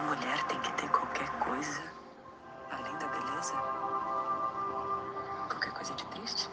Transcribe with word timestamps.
uma 0.00 0.14
mulher 0.14 0.42
tem 0.44 0.58
que 0.60 0.72
ter 0.74 0.88
qualquer 0.88 1.28
coisa 1.38 1.82
além 2.70 2.96
da 2.96 3.06
beleza? 3.08 3.54
Qualquer 5.48 5.72
coisa 5.72 5.94
de 5.94 6.04
triste? 6.06 6.50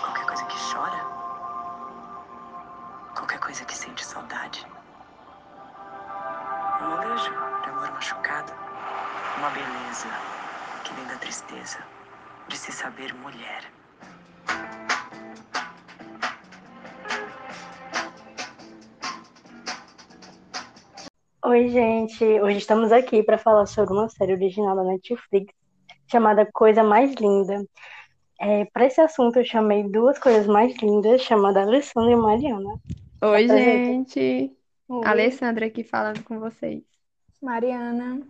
Qualquer 0.00 0.26
coisa 0.26 0.44
que 0.44 0.72
chora? 0.72 1.04
Qualquer 3.16 3.40
coisa 3.40 3.64
que 3.64 3.74
sente 3.74 4.04
saudade? 4.04 4.66
Um 6.80 6.88
molejo 6.90 7.30
de 7.62 7.70
amor 7.70 7.92
machucado? 7.92 8.52
Uma 9.38 9.50
beleza 9.50 10.08
que 10.84 10.94
vem 10.94 11.06
da 11.06 11.16
tristeza 11.16 11.78
de 12.48 12.56
se 12.56 12.70
saber 12.70 13.12
mulher. 13.14 13.81
Oi, 21.52 21.68
gente. 21.68 22.24
Hoje 22.24 22.56
estamos 22.56 22.90
aqui 22.90 23.22
para 23.22 23.36
falar 23.36 23.66
sobre 23.66 23.92
uma 23.92 24.08
série 24.08 24.32
original 24.32 24.74
da 24.74 24.84
Netflix 24.84 25.52
chamada 26.10 26.48
Coisa 26.50 26.82
Mais 26.82 27.12
Linda. 27.16 27.62
É, 28.40 28.64
para 28.72 28.86
esse 28.86 28.98
assunto, 29.02 29.38
eu 29.38 29.44
chamei 29.44 29.82
duas 29.82 30.18
coisas 30.18 30.46
mais 30.46 30.74
lindas, 30.78 31.20
chamadas 31.20 31.68
Alessandra 31.68 32.10
e 32.10 32.16
Mariana. 32.16 32.70
Oi, 33.20 33.44
Apresenta. 33.44 33.84
gente. 33.84 34.56
Oi, 34.88 35.06
Alessandra 35.06 35.66
aqui 35.66 35.84
falando 35.84 36.24
com 36.24 36.40
vocês. 36.40 36.82
Mariana. 37.42 38.22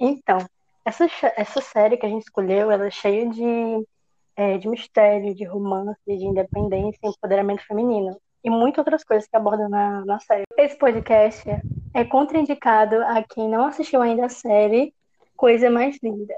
Então, 0.00 0.38
essa, 0.84 1.06
essa 1.36 1.60
série 1.60 1.96
que 1.96 2.06
a 2.06 2.08
gente 2.08 2.22
escolheu, 2.22 2.72
ela 2.72 2.88
é 2.88 2.90
cheia 2.90 3.30
de, 3.30 3.86
é, 4.34 4.58
de 4.58 4.68
mistério, 4.68 5.32
de 5.32 5.44
romance, 5.44 6.00
de 6.04 6.26
independência 6.26 6.98
e 7.04 7.08
empoderamento 7.08 7.64
feminino. 7.68 8.20
E 8.42 8.50
muitas 8.50 8.78
outras 8.78 9.04
coisas 9.04 9.28
que 9.28 9.36
aborda 9.36 9.68
na, 9.68 10.04
na 10.04 10.20
série. 10.20 10.44
Esse 10.56 10.78
podcast 10.78 11.44
é 11.94 12.04
contraindicado 12.04 12.96
a 13.04 13.22
quem 13.22 13.48
não 13.48 13.64
assistiu 13.64 14.00
ainda 14.00 14.26
a 14.26 14.28
série 14.28 14.94
Coisa 15.36 15.70
Mais 15.70 15.98
Linda. 16.02 16.34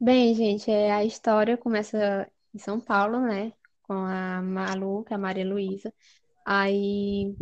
Bem, 0.00 0.34
gente, 0.34 0.70
é, 0.70 0.92
a 0.92 1.04
história 1.04 1.56
começa 1.56 2.30
em 2.54 2.58
São 2.58 2.78
Paulo, 2.78 3.20
né? 3.20 3.52
Com 3.82 3.94
a 3.94 4.42
Malu, 4.42 5.04
que 5.04 5.12
é 5.12 5.16
a 5.16 5.18
Maria 5.18 5.44
Luísa. 5.44 5.92
Aí 6.44 7.34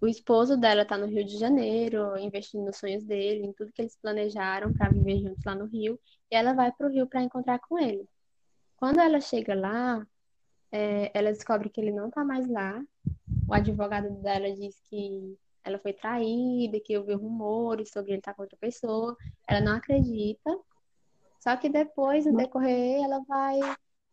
o 0.00 0.06
esposo 0.06 0.56
dela 0.56 0.84
tá 0.84 0.98
no 0.98 1.06
Rio 1.06 1.24
de 1.24 1.38
Janeiro, 1.38 2.16
investindo 2.18 2.64
nos 2.64 2.76
sonhos 2.76 3.04
dele, 3.04 3.46
em 3.46 3.52
tudo 3.52 3.72
que 3.72 3.80
eles 3.80 3.96
planejaram 3.96 4.72
para 4.72 4.90
viver 4.90 5.20
juntos 5.20 5.44
lá 5.44 5.54
no 5.54 5.66
Rio. 5.66 5.98
E 6.30 6.36
ela 6.36 6.52
vai 6.52 6.70
pro 6.72 6.88
Rio 6.88 7.06
para 7.06 7.22
encontrar 7.22 7.58
com 7.60 7.78
ele. 7.78 8.06
Quando 8.76 9.00
ela 9.00 9.20
chega 9.20 9.54
lá, 9.54 10.06
é, 10.72 11.10
ela 11.14 11.32
descobre 11.32 11.68
que 11.68 11.80
ele 11.80 11.92
não 11.92 12.10
tá 12.10 12.24
mais 12.24 12.48
lá. 12.48 12.82
O 13.48 13.54
advogado 13.54 14.10
dela 14.22 14.52
diz 14.54 14.78
que 14.88 15.36
ela 15.64 15.78
foi 15.78 15.92
traída, 15.92 16.80
que 16.80 16.96
ouviu 16.96 17.18
rumores 17.18 17.90
sobre 17.90 18.12
ele 18.12 18.18
estar 18.18 18.34
com 18.34 18.42
outra 18.42 18.56
pessoa. 18.58 19.16
Ela 19.48 19.60
não 19.60 19.76
acredita. 19.76 20.58
Só 21.40 21.56
que 21.56 21.68
depois, 21.68 22.26
no 22.26 22.36
decorrer, 22.36 23.02
ela 23.04 23.20
vai 23.26 23.58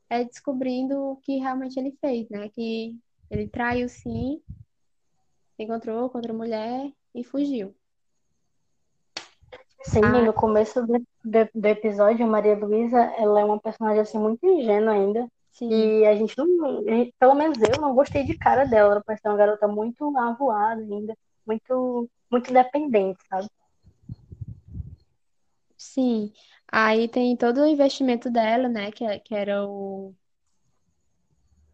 é, 0.10 0.24
descobrindo 0.24 1.12
o 1.12 1.16
que 1.18 1.38
realmente 1.38 1.80
ele 1.80 1.92
fez, 2.00 2.30
né? 2.30 2.50
Que 2.50 2.96
ele 3.30 3.48
traiu 3.48 3.90
sim, 3.90 4.42
encontrou 5.58 6.10
com 6.10 6.18
outra 6.18 6.34
mulher 6.34 6.92
e 7.14 7.24
fugiu. 7.24 7.74
Sim, 9.84 10.02
Ah. 10.04 10.22
no 10.22 10.34
começo 10.34 10.86
do, 10.86 11.00
do, 11.24 11.50
do 11.54 11.66
episódio, 11.68 12.26
a 12.26 12.30
Maria 12.30 12.56
Luísa, 12.56 13.00
ela 13.18 13.42
é 13.42 13.44
uma 13.44 13.60
personagem 13.60 14.02
assim 14.02 14.18
muito 14.18 14.46
ingênua 14.46 14.94
ainda. 14.94 15.28
Sim, 15.54 15.94
E 16.00 16.06
a 16.06 16.16
gente 16.16 16.38
não, 16.38 16.48
pelo 17.20 17.36
menos 17.36 17.58
eu 17.62 17.82
não 17.82 17.96
gostei 17.96 18.26
de 18.26 18.38
cara 18.38 18.66
dela. 18.66 18.94
Ela 18.94 19.04
parece 19.06 19.22
ser 19.22 19.30
uma 19.30 19.38
garota 19.38 19.68
muito 19.68 20.16
avoada 20.18 20.82
ainda, 20.82 21.18
muito, 21.46 22.10
muito 22.32 22.50
independente, 22.52 23.24
sabe? 23.30 23.48
sim. 25.78 26.34
Aí 26.72 27.08
tem 27.08 27.38
todo 27.38 27.62
o 27.62 27.68
investimento 27.68 28.30
dela, 28.32 28.68
né? 28.70 28.92
Que, 28.92 29.20
que 29.20 29.36
era 29.36 29.66
o, 29.68 30.16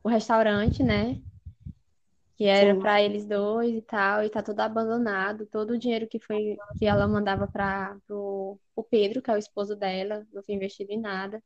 o 0.04 0.10
restaurante, 0.10 0.84
né? 0.84 1.22
Que 2.36 2.46
era 2.46 2.74
para 2.76 3.02
eles 3.02 3.26
dois 3.26 3.76
e 3.76 3.82
tal, 3.82 4.24
e 4.24 4.30
tá 4.30 4.42
todo 4.42 4.60
abandonado. 4.62 5.46
Todo 5.48 5.72
o 5.72 5.78
dinheiro 5.80 6.08
que 6.08 6.20
foi 6.20 6.62
que 6.78 6.86
ela 6.86 7.08
mandava 7.08 7.48
para 7.48 7.98
o 8.10 8.58
Pedro, 8.90 9.22
que 9.22 9.30
é 9.30 9.34
o 9.34 9.38
esposo 9.38 9.76
dela, 9.76 10.26
não 10.34 10.42
foi 10.44 10.56
investido 10.56 10.92
em 10.92 11.00
nada. 11.00 11.44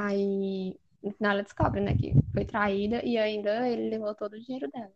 Aí, 0.00 0.78
no 1.02 1.10
final, 1.10 1.32
ela 1.32 1.42
descobre, 1.42 1.80
né, 1.80 1.92
que 1.96 2.14
foi 2.32 2.44
traída 2.44 3.04
e 3.04 3.18
ainda 3.18 3.68
ele 3.68 3.90
levou 3.90 4.14
todo 4.14 4.34
o 4.34 4.40
dinheiro 4.40 4.70
dela. 4.70 4.92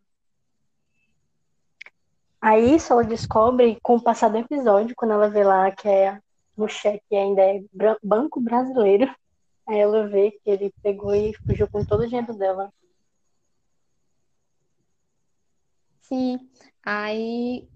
Aí 2.39 2.73
isso 2.73 2.93
ela 2.93 3.03
descobre 3.03 3.77
com 3.83 3.97
o 3.97 4.01
passar 4.01 4.29
do 4.29 4.37
episódio, 4.37 4.95
quando 4.95 5.11
ela 5.11 5.29
vê 5.29 5.43
lá 5.43 5.69
que 5.71 5.89
é 5.89 6.17
no 6.55 6.69
cheque 6.69 7.13
ainda 7.13 7.41
é 7.41 7.61
Banco 8.01 8.39
Brasileiro. 8.39 9.13
Aí 9.67 9.79
ela 9.79 10.07
vê 10.07 10.31
que 10.31 10.49
ele 10.49 10.73
pegou 10.81 11.13
e 11.13 11.33
fugiu 11.45 11.67
com 11.69 11.83
todo 11.83 12.03
o 12.03 12.07
dinheiro 12.07 12.33
dela. 12.33 12.71
Sim, 16.01 16.49
aí 16.83 17.67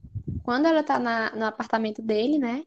quando 0.43 0.65
ela 0.65 0.83
tá 0.83 0.99
na, 0.99 1.33
no 1.33 1.45
apartamento 1.45 2.01
dele, 2.01 2.37
né, 2.37 2.65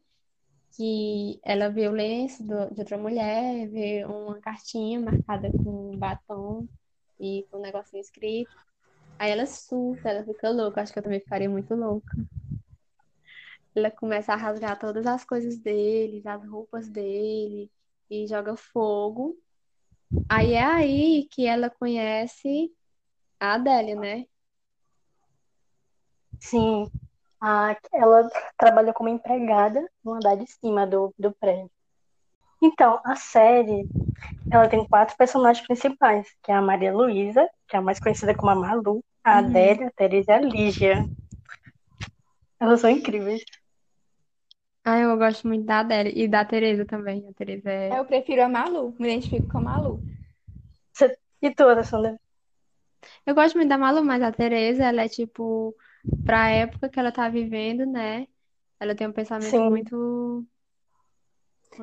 que 0.77 1.41
ela 1.45 1.69
vê 1.71 1.89
o 1.89 1.93
lenço 1.93 2.43
do- 2.47 2.73
de 2.75 2.81
outra 2.81 2.99
mulher, 2.99 3.69
vê 3.69 4.05
uma 4.05 4.41
cartinha 4.41 5.01
marcada 5.01 5.51
com 5.53 5.97
batom 5.99 6.67
e 7.19 7.47
com 7.51 7.59
um 7.59 7.63
negocinho 7.63 8.01
escrito. 8.01 8.51
Aí 9.19 9.31
ela 9.31 9.47
surta, 9.47 10.11
ela 10.11 10.25
fica 10.25 10.51
louca, 10.51 10.83
acho 10.83 10.93
que 10.93 10.99
eu 10.99 11.03
também 11.03 11.21
ficaria 11.21 11.49
muito 11.51 11.75
louca. 11.75 12.15
Ela 13.75 13.91
começa 13.91 14.33
a 14.33 14.37
rasgar 14.37 14.79
todas 14.79 15.07
as 15.07 15.25
coisas 15.25 15.59
dele, 15.59 16.23
as 16.27 16.47
roupas 16.49 16.89
dele, 16.89 17.71
e 18.11 18.27
joga 18.27 18.57
fogo. 18.57 19.39
Aí 20.29 20.55
é 20.55 20.65
aí 20.65 21.29
que 21.31 21.47
ela 21.47 21.71
conhece 21.71 22.73
a 23.41 23.55
Adélia, 23.55 23.97
né? 23.97 24.27
Sim, 26.41 26.91
a, 27.41 27.77
ela 27.93 28.29
trabalha 28.59 28.93
como 28.93 29.09
empregada 29.09 29.87
no 30.05 30.15
andar 30.15 30.37
de 30.37 30.47
cima 30.47 30.87
do, 30.87 31.15
do 31.19 31.33
prédio. 31.35 31.71
Então, 32.63 33.01
a 33.05 33.17
série, 33.17 33.89
ela 34.51 34.69
tem 34.69 34.85
quatro 34.87 35.17
personagens 35.17 35.67
principais, 35.67 36.29
que 36.43 36.53
é 36.53 36.55
a 36.57 36.63
Maria 36.63 36.95
Luísa, 36.95 37.49
que 37.69 37.77
é 37.77 37.79
a 37.81 37.83
mais 37.83 38.01
conhecida 38.01 38.35
como 38.35 38.51
a 38.53 38.55
Malu, 38.57 39.05
a 39.25 39.39
Uhum. 39.41 39.47
Adélia, 39.47 39.89
a 39.89 39.93
Teresa 39.93 40.33
e 40.33 40.35
a 40.37 40.41
Lígia. 40.41 41.09
Elas 42.61 42.81
são 42.81 42.91
incríveis. 42.91 43.43
Ah, 44.85 44.99
eu 44.99 45.17
gosto 45.17 45.47
muito 45.49 45.65
da 45.67 45.81
Adélia 45.81 46.13
e 46.15 46.29
da 46.29 46.45
Teresa 46.45 46.85
também. 46.87 47.27
A 47.29 47.33
Teresa 47.35 47.71
é. 47.71 47.91
Eu 47.99 48.05
prefiro 48.07 48.43
a 48.43 48.49
Malu, 48.49 48.95
me 48.99 49.09
identifico 49.09 49.47
com 49.49 49.59
a 49.59 49.61
Malu. 49.63 50.03
Você- 50.93 51.19
E 51.43 51.55
tu, 51.55 51.65
Alessandra? 51.69 52.19
Eu 53.27 53.35
gosto 53.35 53.57
muito 53.57 53.69
da 53.69 53.79
Malu, 53.79 54.05
mas 54.05 54.23
a 54.23 54.33
Teresa, 54.33 54.85
ela 54.85 55.03
é 55.03 55.09
tipo, 55.09 55.75
pra 56.25 56.49
época 56.51 56.89
que 56.89 56.99
ela 56.99 57.13
tá 57.13 57.29
vivendo, 57.29 57.87
né? 57.87 58.27
Ela 58.79 58.95
tem 58.95 59.07
um 59.07 59.13
pensamento 59.13 59.51
Sim. 59.51 59.71
muito. 59.71 60.47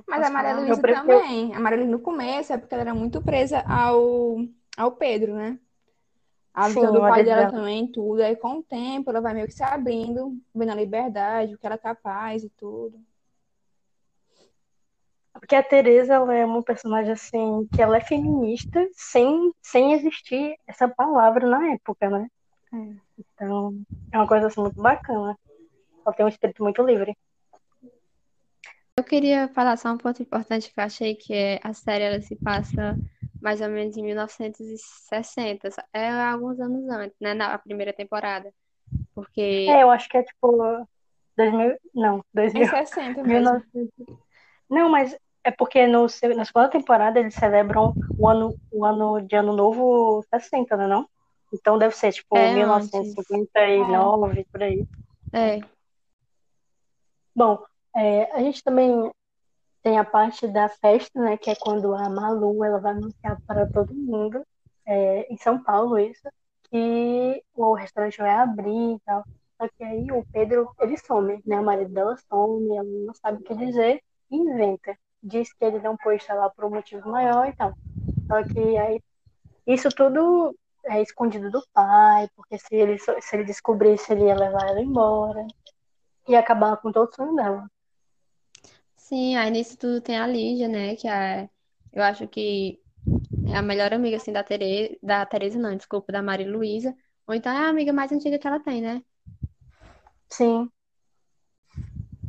Mas 0.08 0.24
a 0.26 0.30
Maria? 0.30 0.56
Luísa 0.56 0.82
prefiro- 0.82 1.06
também. 1.06 1.56
A 1.56 1.60
Maria 1.60 1.78
Luísa 1.80 1.92
no 1.92 2.00
começo 2.00 2.54
é 2.54 2.58
porque 2.58 2.74
ela 2.74 2.82
era 2.84 2.94
muito 2.94 3.22
presa 3.22 3.62
ao, 3.68 4.38
ao 4.78 4.92
Pedro, 4.94 5.34
né? 5.36 5.60
A 6.54 6.68
visão 6.68 6.92
Sim, 6.92 6.94
do 6.94 7.02
pai 7.02 7.24
dela 7.24 7.42
dela. 7.42 7.52
também, 7.52 7.92
tudo. 7.92 8.22
Aí 8.24 8.36
com 8.36 8.58
o 8.60 8.64
tempo 8.64 9.10
ela 9.10 9.22
vai 9.22 9.34
meio 9.34 9.48
que 9.48 9.54
se 9.54 9.64
abrindo, 9.64 10.36
vendo 10.56 10.72
a 10.72 10.76
liberdade, 10.76 11.54
o 11.54 11.58
que 11.58 11.66
ela 11.66 11.76
é 11.76 11.78
capaz 11.78 12.44
e 12.44 12.50
tudo. 12.50 13.00
Porque 15.34 15.56
a 15.56 15.62
Teresa, 15.62 16.16
ela 16.16 16.34
é 16.34 16.44
uma 16.44 16.64
personagem 16.64 17.12
assim, 17.12 17.68
que 17.72 17.80
ela 17.82 17.98
é 17.98 18.02
feminista 18.02 18.84
sem, 18.94 19.52
sem 19.62 19.94
existir 19.94 20.58
essa 20.66 20.88
palavra 20.88 21.48
na 21.48 21.74
época, 21.74 22.10
né? 22.10 22.28
É. 22.74 22.96
Então, 23.18 23.82
é 24.12 24.18
uma 24.18 24.28
coisa 24.28 24.48
assim 24.48 24.62
muito 24.62 24.82
bacana. 24.82 25.38
Ela 26.06 26.16
tem 26.16 26.26
um 26.26 26.30
espírito 26.30 26.64
muito 26.64 26.82
livre. 26.84 27.16
Eu 28.98 29.04
queria 29.04 29.48
falar 29.50 29.78
só 29.78 29.92
um 29.92 29.98
ponto 29.98 30.22
importante 30.22 30.74
que 30.74 30.80
eu 30.80 30.84
achei 30.84 31.16
que 31.16 31.34
é 31.34 31.60
a 31.64 31.72
série 31.74 32.04
ela 32.04 32.22
se 32.22 32.36
passa 32.36 32.98
mais 33.42 33.62
ou 33.62 33.70
menos 33.70 33.96
em 33.96 34.04
1960, 34.04 35.70
é 35.94 36.10
alguns 36.10 36.60
anos 36.60 36.90
antes, 36.90 37.16
né, 37.22 37.34
na 37.34 37.58
primeira 37.60 37.94
temporada. 37.94 38.52
Porque 39.14 39.68
É, 39.70 39.84
eu 39.84 39.92
acho 39.92 40.10
que 40.10 40.18
é 40.18 40.24
tipo 40.24 40.88
2000, 41.36 41.78
não, 41.94 42.20
É 42.20 42.22
2000, 42.34 42.70
60 42.70 43.24
mesmo. 43.24 43.64
1900. 43.74 44.18
Não, 44.70 44.90
mas 44.90 45.16
é 45.44 45.52
porque 45.52 45.86
no, 45.88 46.08
na 46.36 46.46
segunda 46.46 46.68
temporada 46.68 47.20
eles 47.20 47.36
celebram 47.36 47.96
o 48.18 48.28
ano, 48.28 48.56
o 48.72 48.84
ano 48.84 49.22
de 49.22 49.36
ano 49.36 49.56
novo 49.56 50.24
60, 50.30 50.76
né, 50.76 50.88
não? 50.88 51.08
Então 51.54 51.78
deve 51.78 51.96
ser 51.96 52.12
tipo 52.12 52.38
É 52.38 52.54
1959, 52.54 54.46
por 54.52 54.64
aí. 54.64 54.86
é, 55.34 55.62
Bom, 57.36 57.64
é, 57.96 58.32
a 58.34 58.40
gente 58.40 58.64
também 58.64 59.12
tem 59.84 59.98
a 59.98 60.04
parte 60.04 60.48
da 60.48 60.68
festa, 60.68 61.20
né? 61.22 61.38
Que 61.38 61.52
é 61.52 61.56
quando 61.56 61.94
a 61.94 62.10
Malu 62.10 62.64
ela 62.64 62.80
vai 62.80 62.92
anunciar 62.94 63.40
para 63.46 63.66
todo 63.68 63.94
mundo, 63.94 64.44
é, 64.86 65.32
em 65.32 65.38
São 65.38 65.62
Paulo, 65.64 66.00
isso, 66.00 66.28
que 66.70 67.44
o 67.56 67.74
restaurante 67.74 68.18
vai 68.18 68.32
abrir 68.32 68.96
e 68.96 69.00
tal. 69.06 69.24
Só 69.60 69.68
que 69.70 69.84
aí 69.84 70.12
o 70.12 70.26
Pedro, 70.32 70.72
ele 70.80 70.98
some, 70.98 71.42
né? 71.46 71.60
O 71.60 71.64
marido 71.64 71.92
dela 71.92 72.18
some, 72.30 72.76
ela 72.76 72.84
não 72.84 73.14
sabe 73.14 73.42
o 73.42 73.44
que 73.44 73.56
dizer 73.56 74.02
e 74.30 74.36
inventa. 74.36 74.98
Diz 75.22 75.52
que 75.54 75.66
ele 75.66 75.80
não 75.80 75.96
estar 76.14 76.36
lá 76.36 76.50
por 76.50 76.66
um 76.66 76.70
motivo 76.70 77.10
maior 77.10 77.48
e 77.48 77.54
tal. 77.54 77.74
Só 78.28 78.44
que 78.44 78.78
aí 78.78 79.02
isso 79.66 79.90
tudo 79.90 80.56
é 80.88 81.02
escondido 81.02 81.52
do 81.52 81.64
pai, 81.74 82.30
porque 82.36 82.58
se 82.58 82.76
ele, 82.76 82.98
se 83.00 83.36
ele 83.36 83.44
descobrisse, 83.44 84.12
ele 84.12 84.26
ia 84.26 84.36
levar 84.36 84.68
ela 84.68 84.82
embora 84.82 85.46
e 86.28 86.36
acabar 86.36 86.78
com 86.78 86.92
todo 86.92 87.10
o 87.10 87.16
sonho 87.16 87.36
dela. 87.36 87.70
Sim, 88.96 89.38
aí 89.38 89.50
nisso 89.50 89.78
tudo 89.78 90.02
tem 90.02 90.18
a 90.18 90.28
Lígia, 90.28 90.68
né? 90.68 90.96
Que 90.96 91.08
é, 91.08 91.50
eu 91.94 92.04
acho 92.04 92.28
que 92.28 92.80
é 93.48 93.56
a 93.56 93.62
melhor 93.62 93.94
amiga, 93.94 94.18
assim, 94.18 94.34
da 94.34 94.44
Tereza, 94.44 94.98
da 95.02 95.26
Tereza, 95.26 95.58
não, 95.58 95.76
desculpa, 95.76 96.12
da 96.12 96.22
Maria 96.22 96.50
Luísa. 96.50 96.94
Ou 97.26 97.34
então 97.34 97.52
é 97.52 97.58
a 97.58 97.70
amiga 97.70 97.94
mais 97.94 98.12
antiga 98.12 98.38
que 98.38 98.48
ela 98.48 98.60
tem, 98.60 98.82
né? 98.82 99.02
Sim. 100.30 100.70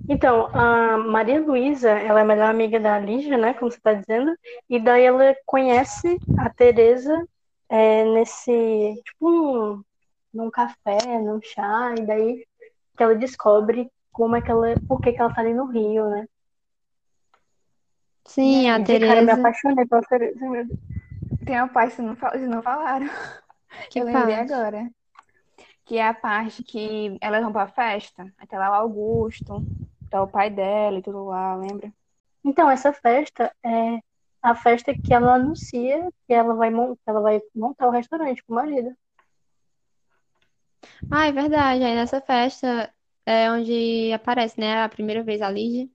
Então, 0.08 0.46
a 0.54 0.96
Maria 0.96 1.40
Luísa, 1.40 1.90
ela 1.90 2.20
é 2.20 2.22
a 2.22 2.26
melhor 2.26 2.48
amiga 2.48 2.80
da 2.80 2.98
Lígia, 2.98 3.36
né? 3.36 3.54
Como 3.54 3.70
você 3.70 3.76
está 3.76 3.92
dizendo. 3.92 4.34
E 4.68 4.78
daí 4.80 5.04
ela 5.04 5.36
conhece 5.44 6.18
a 6.38 6.48
Tereza 6.48 7.28
é, 7.68 8.04
nesse, 8.04 9.02
tipo, 9.04 9.28
um, 9.30 9.84
num 10.32 10.50
café, 10.50 10.98
num 11.20 11.40
chá. 11.42 11.94
E 11.98 12.06
daí 12.06 12.46
que 12.96 13.02
ela 13.02 13.14
descobre 13.14 13.90
como 14.12 14.36
é 14.36 14.42
que 14.42 14.50
ela, 14.50 14.76
por 14.88 15.00
que 15.00 15.12
que 15.12 15.20
ela 15.20 15.32
tá 15.32 15.40
ali 15.42 15.54
no 15.54 15.66
Rio, 15.66 16.10
né? 16.10 16.26
Sim, 18.26 18.68
a 18.70 18.78
E 18.78 18.84
de 18.84 18.98
cara 18.98 19.20
eu 19.20 19.24
me 19.24 19.32
Tereza. 19.32 19.32
apaixonei 19.32 19.86
pela 19.86 20.02
Tereza. 20.02 20.38
Tem 21.44 21.56
uma 21.56 21.68
parte 21.68 21.96
que 21.96 22.02
não, 22.02 22.16
fal- 22.16 22.38
não 22.38 22.62
falaram, 22.62 23.06
Que 23.90 24.00
eu 24.00 24.04
lembrei 24.04 24.34
parte? 24.34 24.52
agora. 24.54 24.90
Que 25.84 25.98
é 25.98 26.06
a 26.06 26.14
parte 26.14 26.62
que 26.62 27.16
elas 27.20 27.42
vão 27.42 27.52
pra 27.52 27.66
festa, 27.68 28.32
até 28.38 28.58
lá 28.58 28.70
o 28.70 28.74
Augusto, 28.74 29.66
tá 30.10 30.22
o 30.22 30.28
pai 30.28 30.50
dela 30.50 30.98
e 30.98 31.02
tudo 31.02 31.24
lá, 31.26 31.56
lembra? 31.56 31.92
Então, 32.44 32.70
essa 32.70 32.92
festa 32.92 33.54
é 33.64 33.98
a 34.42 34.54
festa 34.54 34.94
que 34.94 35.12
ela 35.12 35.34
anuncia 35.34 36.10
que 36.26 36.32
ela 36.32 36.54
vai, 36.54 36.70
ela 37.06 37.20
vai 37.20 37.40
montar 37.54 37.88
o 37.88 37.90
restaurante 37.90 38.42
com 38.44 38.52
o 38.52 38.56
marido. 38.56 38.94
Ah, 41.10 41.26
é 41.26 41.32
verdade. 41.32 41.82
Aí 41.84 41.94
nessa 41.94 42.20
festa 42.20 42.92
é 43.26 43.50
onde 43.50 44.12
aparece, 44.12 44.58
né? 44.60 44.82
A 44.82 44.88
primeira 44.88 45.22
vez 45.22 45.40
a 45.42 45.50
Lígia. 45.50 45.88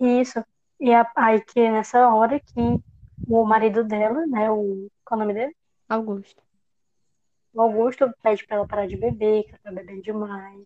Isso. 0.00 0.42
E 0.80 0.92
a- 0.94 1.10
aí 1.16 1.40
que 1.44 1.60
é 1.60 1.70
nessa 1.72 2.08
hora 2.08 2.38
que 2.40 2.80
o 3.26 3.44
marido 3.44 3.84
dela, 3.84 4.26
né, 4.26 4.50
o, 4.50 4.88
qual 5.04 5.20
é 5.20 5.24
o 5.24 5.26
nome 5.26 5.34
dele? 5.38 5.56
Augusto. 5.88 6.42
O 7.52 7.60
Augusto 7.60 8.12
pede 8.22 8.46
pra 8.46 8.56
ela 8.58 8.66
parar 8.66 8.86
de 8.86 8.96
beber, 8.96 9.44
que 9.44 9.50
ela 9.50 9.60
tá 9.62 9.72
bebendo 9.72 10.02
demais. 10.02 10.62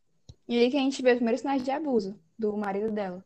E 0.46 0.58
aí 0.58 0.70
que 0.70 0.76
a 0.76 0.80
gente 0.80 1.00
vê 1.02 1.10
os 1.12 1.16
primeiros 1.16 1.40
sinais 1.40 1.62
de 1.62 1.70
abuso 1.70 2.18
do 2.38 2.56
marido 2.56 2.90
dela 2.90 3.24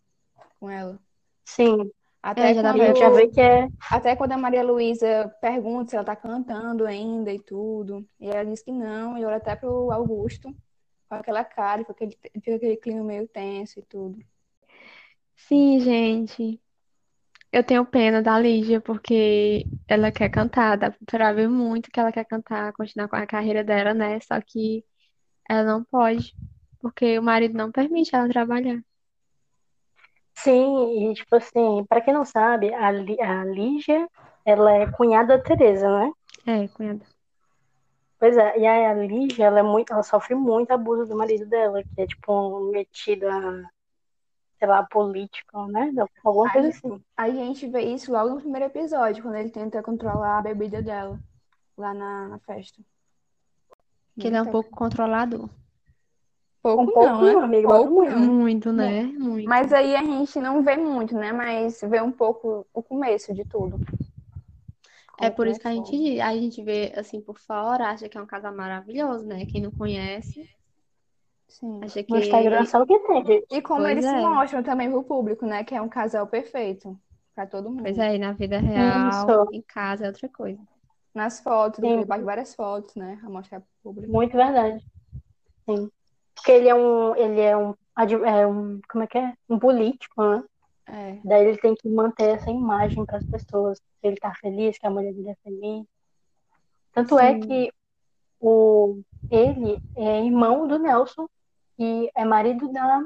com 0.60 0.70
ela. 0.70 0.98
Sim, 1.44 1.90
Até 2.26 2.50
É, 2.50 2.54
já 2.54 2.72
gente 2.72 2.98
já 2.98 3.10
quando, 3.10 3.30
que 3.32 3.40
é. 3.40 3.68
até 3.88 4.16
quando 4.16 4.32
a 4.32 4.36
Maria 4.36 4.64
Luísa 4.64 5.32
pergunta 5.40 5.90
se 5.90 5.96
ela 5.96 6.04
tá 6.04 6.16
cantando 6.16 6.84
ainda 6.84 7.32
e 7.32 7.38
tudo. 7.38 8.04
E 8.18 8.28
ela 8.28 8.44
diz 8.44 8.62
que 8.62 8.72
não, 8.72 9.16
e 9.16 9.24
olha 9.24 9.36
até 9.36 9.54
pro 9.54 9.92
Augusto 9.92 10.52
com 11.08 11.14
aquela 11.14 11.44
cara, 11.44 11.84
com 11.84 11.92
aquele, 11.92 12.18
fica 12.34 12.56
aquele 12.56 12.76
clima 12.78 13.04
meio 13.04 13.28
tenso 13.28 13.78
e 13.78 13.82
tudo. 13.82 14.18
Sim, 15.36 15.78
gente. 15.78 16.60
Eu 17.52 17.62
tenho 17.62 17.86
pena 17.86 18.20
da 18.20 18.36
Lígia 18.40 18.80
porque 18.80 19.64
ela 19.86 20.10
quer 20.10 20.28
cantar, 20.28 20.76
dá 20.76 20.92
pra 21.06 21.32
ver 21.32 21.48
muito 21.48 21.92
que 21.92 22.00
ela 22.00 22.10
quer 22.10 22.24
cantar, 22.24 22.72
continuar 22.72 23.06
com 23.08 23.14
a 23.14 23.24
carreira 23.24 23.62
dela, 23.62 23.94
né? 23.94 24.18
Só 24.18 24.40
que 24.40 24.84
ela 25.48 25.62
não 25.62 25.84
pode, 25.84 26.34
porque 26.80 27.16
o 27.20 27.22
marido 27.22 27.56
não 27.56 27.70
permite 27.70 28.14
ela 28.16 28.28
trabalhar. 28.28 28.82
Sim, 30.36 31.10
e 31.10 31.14
tipo 31.14 31.34
assim, 31.36 31.84
pra 31.88 32.00
quem 32.00 32.14
não 32.14 32.24
sabe, 32.24 32.72
a, 32.72 32.90
Lí- 32.90 33.20
a 33.20 33.44
Lígia, 33.44 34.08
ela 34.44 34.72
é 34.72 34.86
cunhada 34.86 35.36
da 35.36 35.42
Teresa, 35.42 35.88
né? 35.88 36.12
É, 36.46 36.68
cunhada. 36.68 37.04
Pois 38.18 38.36
é, 38.36 38.58
e 38.58 38.66
aí 38.66 38.86
a 38.86 38.94
Lígia, 38.94 39.46
ela 39.46 39.58
é 39.60 39.62
muito, 39.62 39.92
ela 39.92 40.02
sofre 40.02 40.34
muito 40.34 40.70
abuso 40.70 41.06
do 41.06 41.16
marido 41.16 41.46
dela, 41.46 41.82
que 41.82 42.00
é 42.00 42.06
tipo 42.06 42.32
um 42.32 42.70
metido 42.70 43.28
a, 43.28 43.62
sei 44.58 44.68
lá, 44.68 44.82
político, 44.84 45.66
né? 45.66 45.92
Alguma 46.24 46.50
coisa 46.50 46.68
Aí, 46.68 46.74
assim. 46.74 47.04
a 47.16 47.30
gente 47.30 47.66
vê 47.68 47.82
isso 47.82 48.12
logo 48.12 48.30
no 48.34 48.40
primeiro 48.40 48.66
episódio, 48.66 49.22
quando 49.22 49.36
ele 49.36 49.50
tenta 49.50 49.82
controlar 49.82 50.38
a 50.38 50.42
bebida 50.42 50.82
dela 50.82 51.18
lá 51.76 51.92
na, 51.92 52.28
na 52.28 52.38
festa. 52.40 52.80
Que 54.18 54.28
ele 54.28 54.36
é 54.36 54.42
um 54.42 54.50
pouco 54.50 54.70
controlador. 54.70 55.48
Pouco 56.74 56.82
Um 56.82 56.86
pouco 56.86 57.06
não, 57.06 57.22
né? 57.22 57.32
não, 57.32 57.40
amigo, 57.42 57.68
bota 57.68 57.88
Pouco 57.88 57.94
muito. 57.94 58.16
Muito, 58.16 58.72
né? 58.72 59.02
Muito. 59.04 59.48
Mas 59.48 59.72
aí 59.72 59.94
a 59.94 60.02
gente 60.02 60.38
não 60.40 60.62
vê 60.62 60.76
muito, 60.76 61.14
né? 61.14 61.32
Mas 61.32 61.80
vê 61.82 62.00
um 62.02 62.10
pouco 62.12 62.66
o 62.74 62.82
começo 62.82 63.32
de 63.34 63.44
tudo. 63.44 63.78
É 65.18 65.28
Como 65.28 65.36
por 65.36 65.46
isso 65.46 65.60
que 65.60 65.68
a 65.68 65.72
gente 65.72 65.90
começou. 65.92 66.22
a 66.22 66.34
gente 66.34 66.62
vê 66.62 66.92
assim 66.96 67.20
por 67.20 67.38
fora, 67.38 67.90
acha 67.90 68.08
que 68.08 68.18
é 68.18 68.20
um 68.20 68.26
casal 68.26 68.54
maravilhoso, 68.54 69.24
né? 69.26 69.46
Quem 69.46 69.62
não 69.62 69.70
conhece, 69.70 70.48
Sim. 71.48 71.80
acha 71.80 72.02
No 72.08 72.18
Instagram 72.18 72.64
que. 72.64 72.66
só 72.66 72.82
o 72.82 72.86
que 72.86 72.98
tem. 73.00 73.44
E 73.50 73.62
como 73.62 73.82
Pois 73.82 73.90
eles 73.92 74.04
se 74.04 74.14
é. 74.14 74.20
mostram 74.20 74.62
também 74.62 74.90
pro 74.90 75.04
público, 75.04 75.46
né? 75.46 75.64
Que 75.64 75.74
é 75.74 75.80
um 75.82 75.88
casal 75.88 76.26
perfeito 76.26 76.98
pra 77.34 77.46
todo 77.46 77.70
Pois 77.80 77.96
mundo. 77.96 78.00
é, 78.00 78.16
e 78.16 78.18
na 78.18 78.32
vida 78.32 78.58
real, 78.58 79.08
Isso, 79.08 79.48
em 79.52 79.62
casa 79.62 80.04
é 80.04 80.08
outra 80.08 80.28
coisa. 80.28 80.60
Nas 81.14 81.40
fotos, 81.40 81.80
sim, 81.80 82.04
várias 82.04 82.54
fotos, 82.54 82.94
né? 82.94 83.18
A 83.24 83.30
mostrar 83.30 83.60
pro 83.60 83.68
público. 83.82 84.12
muito 84.12 84.36
verdade. 84.36 84.84
Sim. 85.66 85.90
Porque 86.36 86.52
ele 86.52 86.68
é 86.68 86.74
um, 86.74 87.16
ele 87.16 87.40
é 87.40 87.56
um, 87.56 87.74
é 88.24 88.46
um, 88.46 88.80
como 88.88 89.02
é 89.02 89.06
que 89.06 89.18
é? 89.18 89.34
Um 89.48 89.58
político, 89.58 90.22
né? 90.22 90.44
É. 90.86 91.18
Daí 91.24 91.46
ele 91.46 91.58
tem 91.58 91.74
que 91.74 91.88
manter 91.88 92.36
essa 92.36 92.50
imagem 92.50 93.04
para 93.04 93.18
as 93.18 93.24
pessoas. 93.24 93.80
Que 94.00 94.06
ele 94.06 94.16
tá 94.16 94.32
feliz, 94.40 94.78
que 94.78 94.86
a 94.86 94.90
mulher 94.90 95.12
dele 95.12 95.30
é 95.30 95.36
feliz. 95.42 95.84
Tanto 96.92 97.18
é 97.18 97.32
Sim, 97.32 97.40
que 97.40 97.72
o, 98.40 99.00
ele 99.30 99.82
é 99.96 100.24
irmão 100.24 100.68
do 100.68 100.78
Nelson 100.78 101.28
e 101.78 102.10
é 102.14 102.24
marido 102.24 102.70
da 102.72 103.04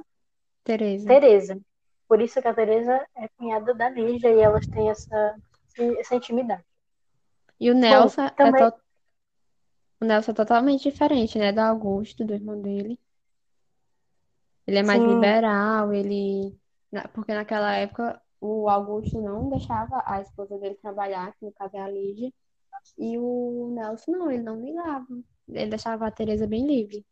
Tereza. 0.63 1.07
Teresa. 1.07 1.61
Por 2.07 2.21
isso 2.21 2.43
que 2.43 2.49
a 2.49 2.55
Teresa 2.55 3.07
é 3.17 3.29
cunhada 3.37 3.73
da 3.73 3.89
Lígia 3.89 4.33
e 4.33 4.41
elas 4.41 4.67
têm 4.67 4.91
essa, 4.91 5.37
essa 5.99 6.15
intimidade. 6.15 6.65
E 7.59 7.71
o 7.71 7.75
Bom, 7.75 7.81
Nelson 7.81 8.23
é 8.23 8.31
também, 8.31 8.71
to... 8.71 8.77
o 10.01 10.05
Nelson 10.05 10.31
é 10.33 10.35
totalmente 10.35 10.91
diferente, 10.91 11.39
né? 11.39 11.53
Do 11.53 11.61
Augusto, 11.61 12.25
do 12.25 12.35
irmão 12.35 12.61
dele. 12.61 12.99
Ele 14.67 14.79
é 14.79 14.83
mais 14.83 15.03
sim, 15.03 15.09
liberal, 15.09 15.93
ele. 15.93 16.57
na- 16.93 17.09
Porque 17.09 17.35
naquela 17.35 17.75
época 17.75 18.21
o 18.41 18.69
Augusto 18.69 19.21
não 19.21 19.49
deixava 19.51 20.03
a 20.07 20.21
esposa 20.23 20.59
dele 20.59 20.75
trabalhar, 20.77 21.33
que 21.35 21.45
no 21.45 21.53
caso 21.53 21.77
é 21.77 21.81
a 21.81 21.89
Lígia. 21.89 22.33
E 22.99 23.19
o 23.19 23.73
Nelson 23.75 24.13
não, 24.13 24.31
ele 24.31 24.43
não 24.43 24.61
ligava. 24.61 25.07
Ele 25.49 25.71
deixava 25.71 26.07
a 26.07 26.11
Tereza 26.11 26.47
bem 26.47 26.67
livre. 26.67 27.05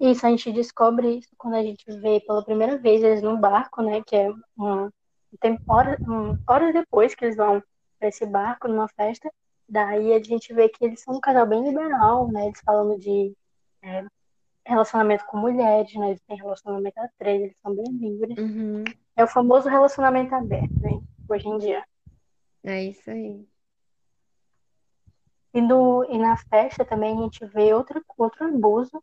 isso, 0.00 0.26
a 0.26 0.30
gente 0.30 0.52
descobre 0.52 1.18
isso 1.18 1.30
quando 1.38 1.54
a 1.54 1.62
gente 1.62 1.84
vê 2.00 2.20
pela 2.20 2.44
primeira 2.44 2.78
vez 2.78 3.02
eles 3.02 3.22
num 3.22 3.38
barco, 3.40 3.82
né? 3.82 4.02
Que 4.04 4.16
é 4.16 4.30
uma, 4.56 4.92
tem 5.40 5.58
horas, 5.66 5.98
um, 6.06 6.38
horas 6.48 6.72
depois 6.74 7.14
que 7.14 7.24
eles 7.24 7.36
vão 7.36 7.62
para 7.98 8.08
esse 8.08 8.26
barco, 8.26 8.68
numa 8.68 8.88
festa. 8.88 9.30
Daí 9.68 10.12
a 10.12 10.22
gente 10.22 10.52
vê 10.54 10.68
que 10.68 10.84
eles 10.84 11.02
são 11.02 11.16
um 11.16 11.20
casal 11.20 11.46
bem 11.46 11.64
liberal, 11.64 12.30
né? 12.30 12.46
Eles 12.46 12.60
falando 12.64 12.98
de 12.98 13.34
é, 13.82 14.04
relacionamento 14.66 15.24
com 15.26 15.36
mulheres, 15.38 15.94
né? 15.94 16.08
Eles 16.10 16.22
têm 16.22 16.36
relacionamento 16.36 16.98
a 17.00 17.08
três, 17.18 17.42
eles 17.42 17.56
são 17.62 17.74
bem 17.74 17.86
livres. 17.92 18.36
Uhum, 18.38 18.84
É 19.16 19.24
o 19.24 19.28
famoso 19.28 19.68
relacionamento 19.68 20.34
aberto, 20.34 20.74
né? 20.80 21.00
Hoje 21.28 21.48
em 21.48 21.58
dia. 21.58 21.84
é 22.64 22.84
isso 22.84 23.10
aí. 23.10 23.46
E, 25.54 25.58
e 25.58 26.18
na 26.18 26.36
festa 26.36 26.84
também 26.84 27.16
a 27.16 27.22
gente 27.22 27.44
vê 27.46 27.72
outro, 27.72 28.04
outro 28.18 28.44
abuso, 28.44 29.02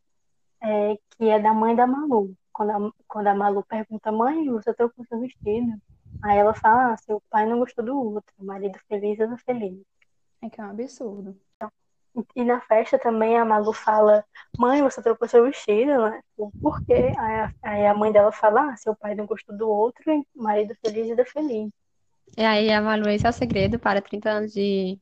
é, 0.61 0.95
que 1.11 1.29
é 1.29 1.39
da 1.39 1.53
mãe 1.53 1.75
da 1.75 1.87
Malu. 1.87 2.35
Quando 2.51 2.69
a, 2.69 2.91
quando 3.07 3.27
a 3.27 3.33
Malu 3.33 3.63
pergunta, 3.63 4.11
mãe, 4.11 4.47
você 4.49 4.73
trocou 4.73 5.03
seu 5.05 5.19
vestido? 5.19 5.81
Aí 6.21 6.37
ela 6.37 6.53
fala, 6.53 6.93
ah, 6.93 6.97
seu 6.97 7.21
pai 7.29 7.45
não 7.47 7.59
gostou 7.59 7.83
do 7.83 7.97
outro, 7.97 8.33
o 8.37 8.45
marido 8.45 8.77
feliz, 8.87 9.19
eu 9.19 9.35
feliz. 9.37 9.81
É 10.41 10.49
que 10.49 10.61
é 10.61 10.63
um 10.63 10.69
absurdo. 10.69 11.35
E, 12.15 12.41
e 12.41 12.43
na 12.45 12.61
festa 12.61 12.99
também 12.99 13.37
a 13.37 13.45
Malu 13.45 13.73
fala, 13.73 14.23
mãe, 14.57 14.81
você 14.81 15.01
trocou 15.01 15.27
seu 15.27 15.43
vestido, 15.45 16.09
né? 16.09 16.21
Tipo, 16.29 16.53
Por 16.61 16.81
quê? 16.83 17.11
Aí 17.63 17.87
a, 17.87 17.93
mãe 17.93 18.11
dela 18.11 18.31
fala, 18.31 18.71
ah, 18.71 18.77
seu 18.77 18.95
pai 18.95 19.15
não 19.15 19.25
gostou 19.25 19.55
do 19.57 19.67
outro, 19.67 20.03
e 20.11 20.25
marido 20.35 20.75
feliz, 20.81 21.07
vida 21.07 21.25
feliz. 21.25 21.69
E 22.37 22.43
aí 22.43 22.71
a 22.71 22.81
Malu, 22.81 23.09
esse 23.09 23.25
é 23.25 23.29
o 23.29 23.33
segredo 23.33 23.79
para 23.79 24.01
30 24.01 24.29
anos 24.29 24.53
de, 24.53 24.99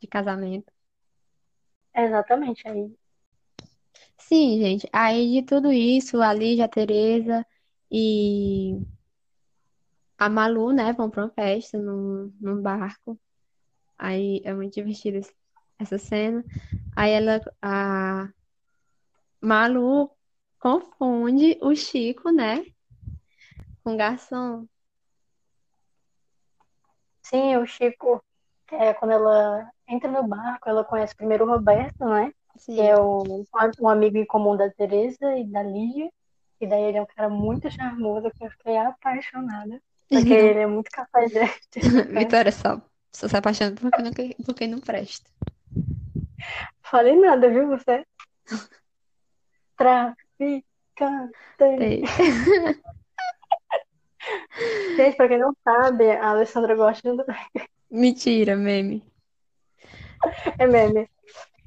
de 0.00 0.06
casamento. 0.06 0.72
Exatamente, 1.94 2.66
aí. 2.68 2.92
Sim, 4.18 4.58
gente. 4.60 4.88
Aí 4.92 5.32
de 5.32 5.42
tudo 5.42 5.72
isso, 5.72 6.20
a 6.20 6.32
Lígia, 6.32 6.64
a 6.64 6.68
Tereza 6.68 7.46
e 7.90 8.78
a 10.18 10.28
Malu, 10.28 10.72
né, 10.72 10.92
vão 10.92 11.10
para 11.10 11.24
uma 11.24 11.30
festa 11.30 11.78
num, 11.78 12.32
num 12.40 12.60
barco. 12.60 13.18
Aí 13.98 14.40
é 14.44 14.54
muito 14.54 14.74
divertido 14.74 15.18
esse- 15.18 15.34
essa 15.84 15.98
cena. 15.98 16.44
Aí 16.96 17.12
ela, 17.12 17.40
a 17.62 18.28
Malu 19.40 20.10
confunde 20.58 21.58
o 21.60 21.74
Chico, 21.74 22.30
né, 22.30 22.64
com 23.82 23.94
o 23.94 23.96
garçom. 23.96 24.66
Sim, 27.22 27.56
o 27.56 27.66
Chico, 27.66 28.22
é, 28.70 28.94
quando 28.94 29.12
ela 29.12 29.70
entra 29.88 30.10
no 30.10 30.26
barco, 30.26 30.68
ela 30.68 30.84
conhece 30.84 31.14
primeiro 31.14 31.44
o 31.44 31.48
Roberto, 31.48 32.04
né? 32.04 32.32
Sim. 32.56 32.76
Que 32.76 32.80
é 32.80 32.96
o, 32.96 33.44
um 33.80 33.88
amigo 33.88 34.16
em 34.16 34.26
comum 34.26 34.56
da 34.56 34.70
Teresa 34.70 35.36
e 35.36 35.44
da 35.44 35.62
Lígia. 35.62 36.10
E 36.60 36.66
daí 36.66 36.82
ele 36.84 36.98
é 36.98 37.02
um 37.02 37.06
cara 37.06 37.28
muito 37.28 37.70
charmoso, 37.70 38.30
que 38.30 38.44
eu 38.44 38.50
fiquei 38.50 38.76
apaixonada. 38.76 39.80
Porque 40.08 40.32
ele 40.32 40.60
é 40.60 40.66
muito 40.66 40.90
capaz 40.90 41.30
de. 41.30 41.40
Vitória, 42.12 42.52
só, 42.52 42.80
só 43.10 43.28
se 43.28 43.36
apaixonando 43.36 43.80
por 43.80 43.90
quem 43.90 44.04
não, 44.04 44.12
por 44.44 44.54
quem 44.54 44.68
não 44.68 44.78
presta. 44.78 45.28
Falei 46.82 47.16
nada, 47.16 47.48
viu, 47.48 47.68
você? 47.68 48.06
Traficante. 49.76 50.64
Gente, 54.96 55.16
pra 55.16 55.28
quem 55.28 55.38
não 55.38 55.54
sabe, 55.62 56.10
a 56.10 56.30
Alessandra 56.30 56.74
gosta 56.74 57.14
do... 57.14 57.24
Mentira, 57.90 58.56
meme. 58.56 59.04
É 60.58 60.66
meme. 60.66 61.08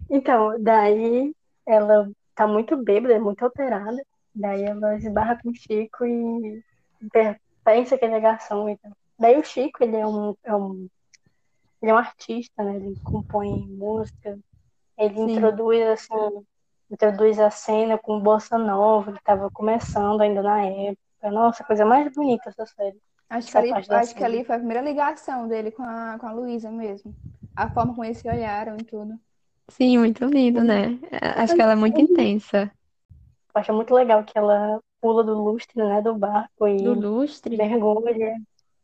Então, 0.10 0.62
daí 0.62 1.36
ela 1.66 2.10
tá 2.34 2.48
muito 2.48 2.78
bêbada, 2.78 3.20
muito 3.20 3.44
alterada. 3.44 4.02
Daí 4.34 4.64
ela 4.64 4.96
esbarra 4.96 5.40
com 5.42 5.50
o 5.50 5.56
Chico 5.56 6.06
e 6.06 6.64
pensa 7.64 7.98
que 7.98 8.06
ele 8.06 8.16
é 8.16 8.20
garçom. 8.20 8.70
Então. 8.70 8.92
Daí 9.20 9.38
o 9.38 9.44
Chico, 9.44 9.84
ele 9.84 9.98
é 9.98 10.06
um, 10.08 10.36
é 10.44 10.56
um, 10.56 10.88
ele 11.82 11.92
é 11.92 11.94
um 11.94 11.98
artista, 11.98 12.64
né? 12.64 12.76
Ele 12.76 12.96
compõe 13.04 13.68
música. 13.68 14.40
Ele 14.98 15.14
Sim. 15.16 15.24
introduz, 15.24 15.88
assim, 15.88 16.46
introduz 16.90 17.40
a 17.40 17.50
cena 17.52 17.98
com 17.98 18.20
bossa 18.20 18.58
nova, 18.58 19.14
que 19.14 19.24
tava 19.24 19.50
começando 19.52 20.22
ainda 20.22 20.42
na 20.42 20.66
época. 20.66 21.32
Nossa, 21.32 21.64
coisa 21.64 21.86
mais 21.86 22.12
bonita 22.14 22.50
essa 22.50 22.66
série. 22.66 22.98
Acho 23.30 23.52
que 23.52 23.58
Essa 23.58 23.60
ali, 23.60 23.70
parte 23.70 23.90
da 23.90 23.98
acho 24.00 24.16
que 24.16 24.24
ali 24.24 24.44
foi 24.44 24.56
a 24.56 24.60
primeira 24.60 24.82
ligação 24.84 25.48
dele 25.48 25.72
com 25.72 25.84
a, 25.84 26.18
com 26.20 26.28
a 26.28 26.32
Luísa 26.32 26.72
mesmo. 26.72 27.14
A 27.56 27.70
forma 27.70 27.94
como 27.94 28.06
eles 28.06 28.18
se 28.18 28.30
olharam 28.30 28.78
e 28.78 28.84
tudo. 28.84 29.20
Sim, 29.70 29.98
muito 29.98 30.24
lindo, 30.26 30.64
né? 30.64 30.98
Acho 31.36 31.56
que 31.56 31.62
ela 31.62 31.74
é 31.74 31.76
muito 31.76 32.00
intensa. 32.00 32.72
Eu 33.54 33.62
acho 33.62 33.74
muito 33.74 33.94
legal 33.94 34.24
que 34.24 34.38
ela 34.38 34.80
pula 35.02 35.24
do 35.24 35.34
lustre, 35.34 35.76
né, 35.76 36.02
do 36.02 36.16
barco 36.16 36.68
e 36.68 36.78
Do 36.78 36.94
lustre. 36.94 37.58
mergulha. 37.58 38.36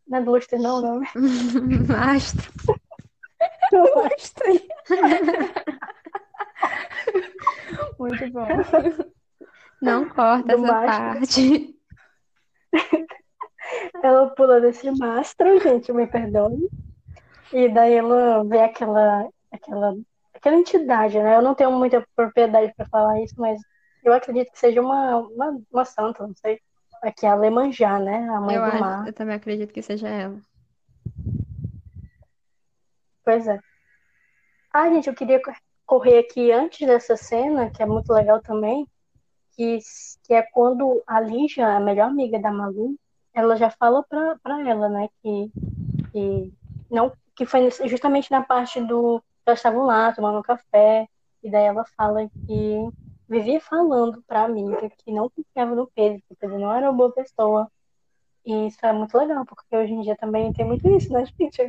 Não 0.08 0.17
é 0.17 0.22
do 0.22 0.32
lustre, 0.32 0.60
não, 0.60 0.82
não. 0.82 1.01
Mastro. 1.88 2.51
Lustre. 3.72 4.67
Muito 8.00 8.29
bom. 8.32 8.48
Não 9.82 10.10
corta 10.10 10.55
Do 10.55 10.63
essa 10.63 10.74
mastro. 10.74 11.03
parte. 11.20 11.75
Ela 14.03 14.29
pula 14.32 14.60
desse 14.62 14.89
mastro, 14.91 15.60
gente, 15.60 15.91
me 15.93 16.05
perdoe. 16.08 16.70
E 17.51 17.70
daí 17.70 17.93
ela 17.93 18.43
vê 18.43 18.60
aquela, 18.62 19.27
aquela, 19.51 19.96
aquela 20.34 20.55
entidade, 20.58 21.17
né? 21.22 21.36
Eu 21.36 21.41
não 21.41 21.55
tenho 21.55 21.72
muita 21.72 22.05
propriedade 22.15 22.74
para 22.75 22.86
falar 22.88 23.22
isso, 23.22 23.36
mas 23.38 23.62
eu 24.03 24.12
acredito 24.12 24.51
que 24.51 24.60
seja 24.60 24.82
uma, 24.82 25.17
uma, 25.20 25.58
uma 25.72 25.86
santa, 25.86 26.25
não 26.27 26.36
sei. 26.36 26.60
Aqui 27.01 27.25
é 27.25 27.29
a 27.29 27.36
Lemanjá, 27.36 28.00
né? 28.00 28.27
A 28.29 28.41
mãe 28.41 28.55
Eu 28.55 28.62
do 28.63 28.67
acho, 28.67 28.79
mar. 28.79 29.08
eu 29.08 29.13
também 29.13 29.36
acredito 29.36 29.74
que 29.74 29.82
seja 29.82 30.08
ela. 30.10 30.39
Pois 33.24 33.48
é. 33.48 33.60
Ah, 34.74 34.89
gente, 34.89 35.08
eu 35.08 35.15
queria 35.15 35.41
correr 35.93 36.17
aqui 36.17 36.51
antes 36.51 36.88
dessa 36.88 37.15
cena, 37.15 37.69
que 37.69 37.83
é 37.83 37.85
muito 37.85 38.12
legal 38.12 38.41
também, 38.41 38.88
que, 39.55 39.77
que 40.23 40.33
é 40.33 40.41
quando 40.41 41.03
a 41.05 41.19
Lígia, 41.19 41.67
a 41.67 41.79
melhor 41.79 42.07
amiga 42.07 42.39
da 42.39 42.51
Malu, 42.51 42.95
ela 43.31 43.55
já 43.55 43.69
fala 43.69 44.01
pra, 44.01 44.35
pra 44.41 44.67
ela, 44.67 44.89
né, 44.89 45.07
que, 45.21 45.51
que, 46.12 46.51
não, 46.89 47.12
que 47.35 47.45
foi 47.45 47.69
justamente 47.85 48.31
na 48.31 48.41
parte 48.41 48.81
do. 48.81 49.21
Elas 49.45 49.59
estavam 49.59 49.85
lá 49.85 50.12
tomando 50.12 50.41
café, 50.41 51.07
e 51.43 51.51
daí 51.51 51.65
ela 51.65 51.85
fala 51.95 52.27
que 52.47 52.89
vivia 53.29 53.62
falando 53.62 54.23
pra 54.25 54.45
amiga 54.45 54.89
que 54.89 55.12
não 55.12 55.29
confiava 55.29 55.75
no 55.75 55.85
Pedro, 55.93 56.23
que 56.27 56.33
o 56.33 56.38
Pedro 56.38 56.57
não 56.57 56.73
era 56.73 56.89
uma 56.89 56.97
boa 56.97 57.12
pessoa. 57.12 57.69
E 58.43 58.65
isso 58.65 58.79
é 58.81 58.91
muito 58.91 59.15
legal, 59.15 59.45
porque 59.45 59.77
hoje 59.77 59.93
em 59.93 60.01
dia 60.01 60.15
também 60.15 60.51
tem 60.53 60.65
muito 60.65 60.88
isso, 60.89 61.13
né, 61.13 61.23
gente? 61.39 61.62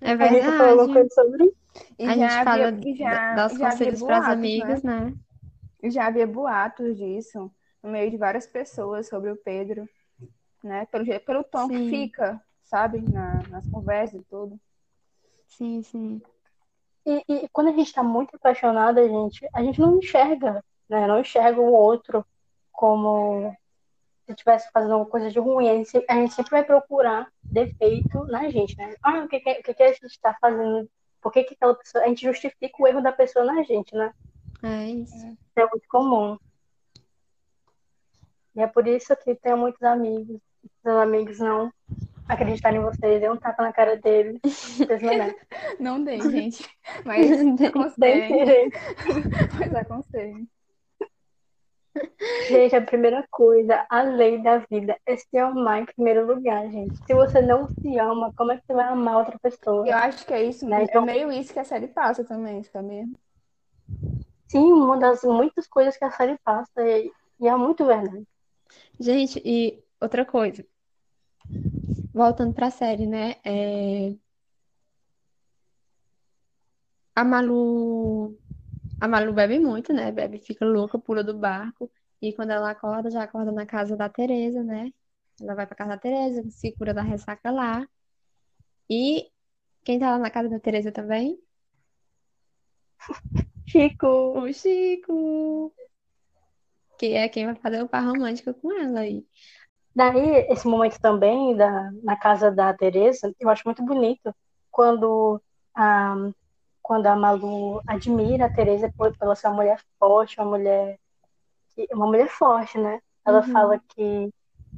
É 0.00 0.12
A 0.12 0.28
gente 0.28 0.44
falou 0.44 0.80
alguma 0.80 0.86
verdade. 0.86 0.92
coisa 0.92 1.08
sobre 1.12 1.44
isso. 1.46 1.56
E 1.98 2.06
A 2.06 2.16
já 2.16 2.28
gente 2.28 2.44
fala 2.44 2.70
havia, 2.70 2.94
já, 2.96 3.34
da- 3.34 3.48
dos 3.48 3.58
já 3.58 3.66
havia 3.68 3.70
conselhos 3.70 4.02
para 4.02 4.16
as 4.16 4.24
boatos, 4.24 4.38
amigas, 4.38 4.82
né? 4.82 5.14
E 5.82 5.90
já 5.90 6.06
havia 6.06 6.26
boatos 6.26 6.96
disso 6.96 7.50
no 7.82 7.90
meio 7.90 8.10
de 8.10 8.16
várias 8.16 8.46
pessoas 8.46 9.08
sobre 9.08 9.30
o 9.30 9.36
Pedro, 9.36 9.88
né? 10.62 10.86
Pelo, 10.86 11.04
pelo 11.20 11.44
tom 11.44 11.68
que 11.68 11.76
Sim. 11.78 11.88
fica, 11.88 12.42
sabe? 12.64 13.00
Na- 13.00 13.42
nas 13.48 13.66
conversas 13.68 14.20
e 14.20 14.24
tudo. 14.24 14.58
Sim, 15.46 15.82
sim. 15.82 16.20
E, 17.06 17.22
e 17.28 17.48
quando 17.50 17.68
a 17.70 17.72
gente 17.72 17.92
tá 17.92 18.02
muito 18.02 18.34
apaixonada, 18.36 19.06
gente, 19.08 19.48
a 19.54 19.62
gente 19.62 19.80
não 19.80 19.98
enxerga, 19.98 20.62
né? 20.88 21.06
Não 21.06 21.20
enxerga 21.20 21.60
o 21.60 21.72
outro 21.72 22.24
como 22.72 23.50
se 24.26 24.32
estivesse 24.32 24.70
fazendo 24.72 24.92
alguma 24.94 25.10
coisa 25.10 25.30
de 25.30 25.38
ruim. 25.38 25.68
A 25.68 25.74
gente, 25.74 25.88
se- 25.90 26.04
a 26.08 26.14
gente 26.14 26.34
sempre 26.34 26.50
vai 26.50 26.64
procurar 26.64 27.28
defeito 27.50 28.24
na 28.26 28.48
gente, 28.50 28.76
né? 28.76 28.94
Ah, 29.02 29.20
o 29.24 29.28
que, 29.28 29.40
que, 29.40 29.50
o 29.52 29.62
que, 29.62 29.74
que 29.74 29.82
a 29.82 29.92
gente 29.92 30.20
tá 30.20 30.36
fazendo? 30.40 30.88
Por 31.20 31.32
que, 31.32 31.44
que 31.44 31.54
aquela 31.54 31.74
pessoa. 31.74 32.04
A 32.04 32.08
gente 32.08 32.22
justifica 32.22 32.76
o 32.78 32.86
erro 32.86 33.02
da 33.02 33.12
pessoa 33.12 33.44
na 33.44 33.62
gente, 33.62 33.94
né? 33.94 34.12
É 34.62 34.86
isso. 34.86 35.36
É 35.56 35.66
muito 35.66 35.88
comum. 35.88 36.38
E 38.54 38.60
é 38.60 38.66
por 38.66 38.86
isso 38.86 39.14
que 39.16 39.34
tenho 39.34 39.56
muitos 39.56 39.82
amigos. 39.82 40.40
Os 40.84 40.90
amigos 40.90 41.38
não 41.38 41.72
acreditarem 42.28 42.80
em 42.80 42.84
vocês, 42.84 43.20
dê 43.20 43.30
um 43.30 43.36
tapa 43.36 43.62
na 43.62 43.72
cara 43.72 43.96
deles. 43.96 44.38
Não 45.80 46.02
dei, 46.04 46.20
gente. 46.20 46.68
Mas 47.04 47.30
aconselhem. 47.66 48.70
Mas 49.58 49.74
aconselhem. 49.74 50.48
Gente, 52.48 52.74
a 52.74 52.80
primeira 52.82 53.26
coisa, 53.30 53.86
a 53.90 54.02
lei 54.02 54.42
da 54.42 54.58
vida 54.58 54.96
é 55.06 55.16
se 55.16 55.36
amar 55.38 55.82
em 55.82 55.84
primeiro 55.86 56.26
lugar, 56.26 56.68
gente. 56.70 56.98
Se 57.06 57.14
você 57.14 57.40
não 57.40 57.68
se 57.68 57.98
ama, 57.98 58.32
como 58.36 58.52
é 58.52 58.56
que 58.56 58.64
você 58.66 58.72
vai 58.74 58.86
amar 58.88 59.18
outra 59.18 59.38
pessoa? 59.38 59.86
Eu 59.86 59.96
acho 59.96 60.26
que 60.26 60.32
é 60.32 60.44
isso, 60.44 60.66
Né, 60.66 60.80
é 60.80 60.84
então- 60.84 61.04
meio 61.04 61.30
isso 61.30 61.52
que 61.52 61.58
a 61.58 61.64
série 61.64 61.88
passa 61.88 62.24
também, 62.24 62.62
sabia? 62.64 63.04
Sim, 64.48 64.72
uma 64.72 64.98
das 64.98 65.22
muitas 65.24 65.66
coisas 65.66 65.96
que 65.96 66.04
a 66.04 66.10
série 66.10 66.38
passa 66.42 66.80
e, 66.82 67.12
e 67.40 67.46
é 67.48 67.54
muito 67.54 67.84
verdade. 67.84 68.26
Gente, 68.98 69.40
e 69.44 69.82
outra 70.00 70.24
coisa. 70.24 70.64
Voltando 72.14 72.54
pra 72.54 72.70
série, 72.70 73.06
né? 73.06 73.36
É... 73.44 74.14
A 77.14 77.24
Malu. 77.24 78.38
A 79.00 79.06
Malu 79.06 79.32
bebe 79.32 79.58
muito, 79.60 79.92
né? 79.92 80.10
Bebe, 80.10 80.38
fica 80.38 80.64
louca, 80.64 80.98
pula 80.98 81.22
do 81.22 81.36
barco. 81.36 81.90
E 82.20 82.32
quando 82.32 82.50
ela 82.50 82.70
acorda, 82.70 83.10
já 83.10 83.22
acorda 83.22 83.52
na 83.52 83.64
casa 83.64 83.96
da 83.96 84.08
Teresa, 84.08 84.62
né? 84.62 84.92
Ela 85.40 85.54
vai 85.54 85.66
pra 85.66 85.76
casa 85.76 85.90
da 85.90 85.98
Teresa, 85.98 86.42
se 86.50 86.72
cura 86.72 86.92
da 86.92 87.02
ressaca 87.02 87.50
lá. 87.50 87.86
E 88.90 89.30
quem 89.84 89.98
tá 89.98 90.10
lá 90.10 90.18
na 90.18 90.30
casa 90.30 90.48
da 90.48 90.58
Teresa 90.58 90.90
também? 90.90 91.38
Chico, 93.66 94.06
O 94.06 94.52
Chico. 94.52 95.72
Que 96.98 97.12
é 97.12 97.28
quem 97.28 97.46
vai 97.46 97.54
fazer 97.54 97.82
o 97.82 97.88
par 97.88 98.04
romântico 98.04 98.52
com 98.54 98.72
ela 98.72 99.00
aí. 99.00 99.24
daí 99.94 100.46
esse 100.50 100.66
momento 100.66 100.98
também 101.00 101.56
da, 101.56 101.92
na 102.02 102.16
casa 102.16 102.50
da 102.50 102.74
Teresa, 102.74 103.32
eu 103.38 103.48
acho 103.48 103.62
muito 103.64 103.84
bonito 103.84 104.34
quando 104.70 105.40
a, 105.72 106.16
quando 106.88 107.06
a 107.06 107.14
Malu 107.14 107.82
admira 107.86 108.46
a 108.46 108.50
Teresa 108.50 108.90
por, 108.96 109.14
pela 109.18 109.36
ser 109.36 109.48
uma 109.48 109.56
mulher 109.56 109.78
forte, 109.98 110.40
uma 110.40 110.48
mulher 110.56 110.98
uma 111.92 112.06
mulher 112.06 112.30
forte, 112.30 112.78
né? 112.78 112.98
Ela 113.26 113.42
Uhum. 113.42 113.52
fala 113.52 113.78
que 113.90 114.30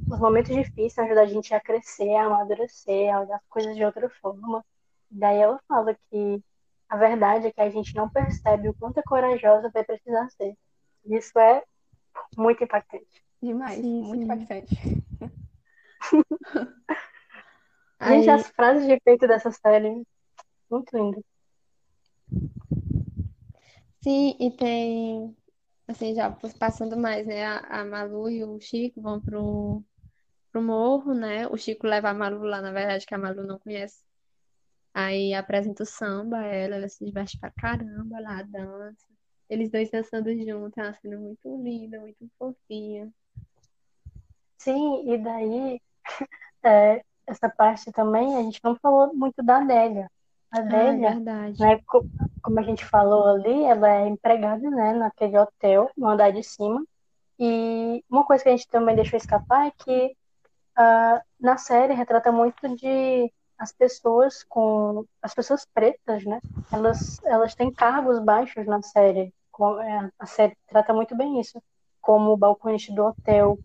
os 0.09 0.19
momentos 0.19 0.53
difíceis 0.53 0.99
ajudam 0.99 1.23
a 1.23 1.25
gente 1.25 1.53
a 1.53 1.61
crescer, 1.61 2.13
a 2.15 2.25
amadurecer, 2.25 3.15
a 3.15 3.21
olhar 3.21 3.37
as 3.37 3.47
coisas 3.47 3.77
de 3.77 3.85
outra 3.85 4.09
forma. 4.21 4.61
Daí 5.09 5.37
ela 5.37 5.57
fala 5.69 5.95
que 6.09 6.43
a 6.89 6.97
verdade 6.97 7.47
é 7.47 7.51
que 7.53 7.61
a 7.61 7.69
gente 7.69 7.95
não 7.95 8.09
percebe 8.09 8.67
o 8.67 8.73
quanto 8.73 8.99
é 8.99 9.03
corajosa 9.03 9.71
vai 9.73 9.85
precisar 9.85 10.29
ser. 10.31 10.53
Isso 11.05 11.39
é 11.39 11.63
muito 12.37 12.61
impactante. 12.61 13.23
Demais, 13.41 13.77
Sim, 13.77 14.01
muito 14.01 14.23
sim. 14.25 14.33
impactante. 14.33 14.75
Gente, 18.03 18.29
Aí, 18.29 18.29
as 18.29 18.47
frases 18.49 18.85
de 18.85 18.91
efeito 18.93 19.27
dessa 19.27 19.49
série, 19.49 20.03
muito 20.69 20.97
lindas. 20.97 21.23
Sim, 24.01 24.35
e 24.39 24.51
tem, 24.51 25.35
assim, 25.87 26.15
já 26.15 26.31
passando 26.59 26.97
mais, 26.97 27.25
né? 27.27 27.45
A, 27.45 27.81
a 27.81 27.85
Malu 27.85 28.29
e 28.29 28.43
o 28.43 28.59
Chico 28.59 29.01
vão 29.01 29.21
pro, 29.21 29.83
pro 30.51 30.61
morro, 30.63 31.13
né? 31.13 31.47
O 31.47 31.57
Chico 31.57 31.87
leva 31.87 32.09
a 32.09 32.13
Malu 32.13 32.43
lá, 32.45 32.61
na 32.61 32.71
verdade, 32.71 33.05
que 33.05 33.15
a 33.15 33.17
Malu 33.17 33.43
não 33.45 33.59
conhece 33.59 34.03
Aí 34.93 35.33
apresenta 35.33 35.83
o 35.83 35.85
samba 35.85 36.39
a 36.39 36.45
ela, 36.45 36.75
ela 36.75 36.89
se 36.89 37.03
diverte 37.05 37.37
pra 37.39 37.51
caramba 37.51 38.19
lá, 38.19 38.41
dança. 38.43 39.05
Eles 39.49 39.69
dois 39.69 39.89
dançando 39.89 40.29
juntos, 40.35 40.77
é 40.77 40.83
uma 40.83 40.93
cena 40.93 41.17
muito 41.17 41.63
linda, 41.63 41.99
muito 41.99 42.29
fofinha. 42.37 43.11
Sim, 44.57 45.11
e 45.11 45.17
daí, 45.17 45.81
é, 46.63 47.03
essa 47.27 47.49
parte 47.49 47.91
também, 47.91 48.35
a 48.37 48.43
gente 48.43 48.59
não 48.63 48.75
falou 48.77 49.13
muito 49.15 49.41
da 49.43 49.57
Adélia. 49.57 50.09
A 50.51 50.59
Ah, 50.59 50.61
é 50.93 50.97
verdade. 50.97 51.57
né, 51.59 51.79
co- 51.87 52.05
como 52.41 52.59
a 52.59 52.63
gente 52.63 52.85
falou 52.85 53.27
ali, 53.29 53.63
ela 53.65 53.89
é 53.89 54.07
empregada, 54.07 54.69
né, 54.69 54.93
naquele 54.93 55.37
hotel, 55.37 55.89
no 55.97 56.07
andar 56.09 56.31
de 56.31 56.43
cima. 56.43 56.83
E 57.39 58.03
uma 58.09 58.25
coisa 58.25 58.43
que 58.43 58.49
a 58.49 58.53
gente 58.57 58.67
também 58.69 58.95
deixou 58.95 59.17
escapar 59.17 59.67
é 59.67 59.71
que 59.71 60.15
ah, 60.77 61.21
na 61.39 61.57
série 61.57 61.93
retrata 61.93 62.31
muito 62.31 62.75
de 62.77 63.31
as 63.57 63.71
pessoas 63.73 64.43
com 64.45 65.05
as 65.21 65.33
pessoas 65.33 65.65
pretas, 65.73 66.25
né? 66.25 66.41
Elas 66.71 67.19
elas 67.25 67.55
têm 67.55 67.73
cargos 67.73 68.19
baixos 68.23 68.65
na 68.67 68.81
série. 68.81 69.33
É, 69.83 70.09
A 70.19 70.25
série 70.25 70.57
trata 70.67 70.93
muito 70.93 71.15
bem 71.15 71.39
isso, 71.39 71.61
como 72.01 72.31
o 72.31 72.37
balconista 72.37 72.93
do 72.93 73.05
hotel, 73.05 73.59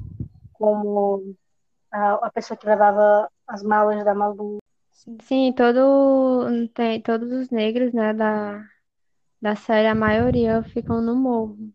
como 0.53 1.35
a, 1.93 2.15
a 2.27 2.31
pessoa 2.33 2.57
que 2.59 2.67
levava 2.67 3.31
as 3.47 3.63
malas 3.63 4.05
da 4.05 4.15
Malu. 4.15 4.59
Sim, 5.23 5.53
todo, 5.53 6.69
tem, 6.75 7.01
todos 7.03 7.31
os 7.33 7.51
negros, 7.51 7.93
né, 7.93 8.13
da, 8.13 8.69
da 9.43 9.57
série, 9.57 9.89
a 9.89 9.95
maioria 9.95 10.63
ficam 10.65 11.03
no 11.03 11.17
morro. 11.17 11.73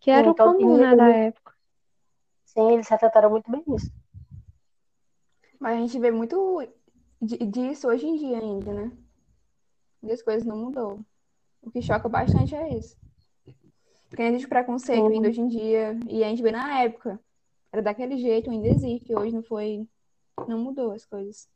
Que 0.00 0.10
era 0.10 0.28
Sim, 0.28 0.30
o 0.30 0.34
todo, 0.34 0.58
comum, 0.58 0.76
né, 0.78 0.94
da 0.94 1.08
época. 1.08 1.54
sim, 2.44 2.72
eles 2.74 2.88
retrataram 2.88 3.30
muito 3.30 3.50
bem 3.50 3.64
isso. 3.74 3.90
Mas 5.60 5.76
a 5.76 5.80
gente 5.80 5.98
vê 6.00 6.10
muito 6.10 6.36
di- 7.22 7.38
disso 7.46 7.88
hoje 7.88 8.06
em 8.06 8.16
dia 8.16 8.38
ainda, 8.38 8.72
né? 8.74 8.92
E 10.02 10.12
as 10.12 10.20
coisas 10.22 10.44
não 10.46 10.58
mudou. 10.58 11.00
O 11.62 11.70
que 11.70 11.82
choca 11.82 12.08
bastante 12.08 12.54
é 12.56 12.76
isso. 12.78 12.96
Porque 14.08 14.22
ainda 14.22 14.34
existe 14.36 14.48
preconceito 14.48 15.10
Sim. 15.10 15.12
ainda 15.12 15.28
hoje 15.28 15.40
em 15.40 15.48
dia. 15.48 15.98
E 16.08 16.22
a 16.24 16.28
gente 16.28 16.42
vê 16.42 16.50
na 16.52 16.80
época. 16.82 17.20
Era 17.72 17.82
daquele 17.82 18.18
jeito, 18.18 18.50
ainda 18.50 18.68
existe. 18.68 19.14
Hoje 19.14 19.34
não 19.34 19.42
foi. 19.42 19.88
Não 20.48 20.58
mudou 20.58 20.92
as 20.92 21.04
coisas. 21.04 21.48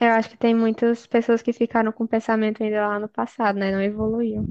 Eu 0.00 0.08
acho 0.08 0.30
que 0.30 0.36
tem 0.36 0.54
muitas 0.54 1.06
pessoas 1.06 1.42
que 1.42 1.52
ficaram 1.52 1.92
com 1.92 2.04
o 2.04 2.08
pensamento 2.08 2.62
ainda 2.62 2.86
lá 2.86 2.98
no 2.98 3.08
passado, 3.08 3.58
né, 3.58 3.70
não 3.70 3.80
evoluíam. 3.82 4.44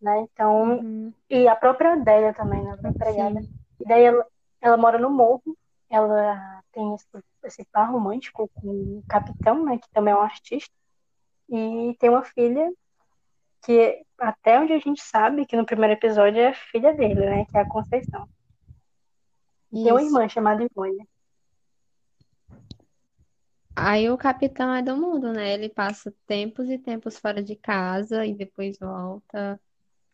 Né? 0.00 0.20
Então, 0.20 0.78
Uhum. 0.78 1.12
e 1.28 1.48
a 1.48 1.56
própria 1.56 1.92
Adélia 1.92 2.32
também, 2.32 2.62
né? 2.62 2.72
A. 2.72 3.42
E 3.80 3.84
daí 3.84 4.04
ela, 4.04 4.26
ela 4.60 4.76
mora 4.76 4.98
no 4.98 5.10
morro, 5.10 5.56
ela 5.90 6.62
tem 6.72 6.94
esse, 6.94 7.06
esse 7.44 7.64
par 7.66 7.90
romântico 7.90 8.48
com 8.54 8.68
o 8.68 9.04
capitão, 9.08 9.64
né? 9.64 9.78
Que 9.78 9.88
também 9.90 10.12
é 10.12 10.16
um 10.16 10.22
artista. 10.22 10.72
E 11.48 11.96
tem 11.98 12.10
uma 12.10 12.22
filha 12.22 12.72
que, 13.64 14.02
até 14.18 14.60
onde 14.60 14.72
a 14.72 14.78
gente 14.78 15.02
sabe, 15.02 15.46
que 15.46 15.56
no 15.56 15.66
primeiro 15.66 15.94
episódio 15.94 16.40
é 16.40 16.52
filha 16.52 16.92
dele, 16.92 17.26
né? 17.26 17.44
Que 17.46 17.58
é 17.58 17.60
a 17.60 17.66
Conceição. 17.66 18.28
E 19.72 19.82
tem 19.82 19.92
uma 19.92 20.00
Isso. 20.02 20.08
irmã 20.08 20.28
chamada 20.28 20.62
Ivone. 20.62 21.08
Aí 23.76 24.08
o 24.08 24.16
capitão 24.16 24.74
é 24.74 24.82
do 24.82 24.96
mundo, 24.96 25.32
né? 25.32 25.52
Ele 25.52 25.68
passa 25.68 26.12
tempos 26.26 26.68
e 26.70 26.78
tempos 26.78 27.18
fora 27.18 27.42
de 27.42 27.54
casa 27.54 28.24
e 28.24 28.34
depois 28.34 28.78
volta 28.78 29.60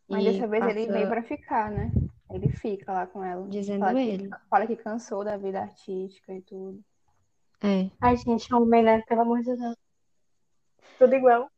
Mas 0.09 0.27
e 0.27 0.33
dessa 0.33 0.49
vez 0.49 0.65
ele 0.65 0.81
passa 0.81 0.93
veio 0.93 1.09
pra 1.09 1.23
ficar, 1.23 1.71
né? 1.71 1.91
Ele 2.33 2.49
fica 2.49 2.93
lá 2.93 3.07
com 3.07 3.23
ela. 3.23 3.47
dizendo 3.49 3.81
Fala 3.81 3.95
que, 3.95 4.09
ele. 4.09 4.31
fala 4.51 4.67
que 4.67 4.77
cansou 4.77 5.25
da 5.25 5.37
vida 5.37 5.61
artística 5.61 6.33
e 6.33 6.43
tudo. 6.43 6.83
É, 7.63 7.89
Ai, 8.01 8.17
gente, 8.17 8.53
homem, 8.53 8.83
né? 8.83 9.03
Pelo 9.03 9.21
amor 9.21 9.41
de 9.43 9.57
Deus. 9.57 9.77
Tudo 10.99 11.15
igual. 11.15 11.49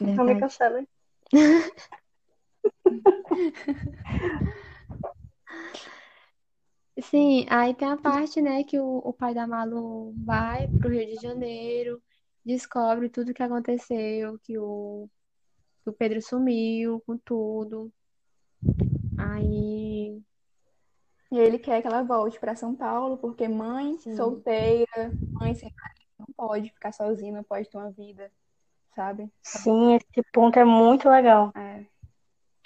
Não 0.00 0.24
me 0.24 0.34
verdade. 0.34 0.40
cancelem. 0.40 0.86
Sim, 7.02 7.44
aí 7.50 7.74
tem 7.74 7.88
a 7.88 7.96
parte, 7.96 8.40
né, 8.40 8.64
que 8.64 8.78
o, 8.80 8.98
o 8.98 9.12
pai 9.12 9.34
da 9.34 9.46
Malu 9.46 10.14
vai 10.24 10.66
pro 10.68 10.88
Rio 10.90 11.06
de 11.06 11.16
Janeiro, 11.16 12.02
descobre 12.44 13.10
tudo 13.10 13.34
que 13.34 13.42
aconteceu, 13.42 14.38
que 14.40 14.58
o, 14.58 15.08
que 15.84 15.90
o 15.90 15.92
Pedro 15.94 16.22
sumiu 16.22 17.00
com 17.06 17.18
tudo. 17.18 17.92
Aí, 19.18 20.22
E 21.30 21.38
ele 21.38 21.58
quer 21.58 21.82
que 21.82 21.88
ela 21.88 22.02
volte 22.02 22.38
pra 22.38 22.54
São 22.54 22.74
Paulo, 22.74 23.18
porque 23.18 23.48
mãe 23.48 23.98
Sim. 23.98 24.16
solteira, 24.16 24.86
mãe 25.40 25.54
sem 25.54 25.70
marido, 25.76 26.06
não 26.18 26.26
pode 26.36 26.70
ficar 26.70 26.92
sozinha, 26.92 27.32
não 27.32 27.44
pode 27.44 27.68
ter 27.68 27.76
uma 27.76 27.90
vida, 27.90 28.30
sabe? 28.94 29.30
Sim, 29.42 29.94
esse 29.94 30.22
ponto 30.32 30.58
é 30.58 30.64
muito 30.64 31.08
legal. 31.08 31.52
É. 31.54 31.65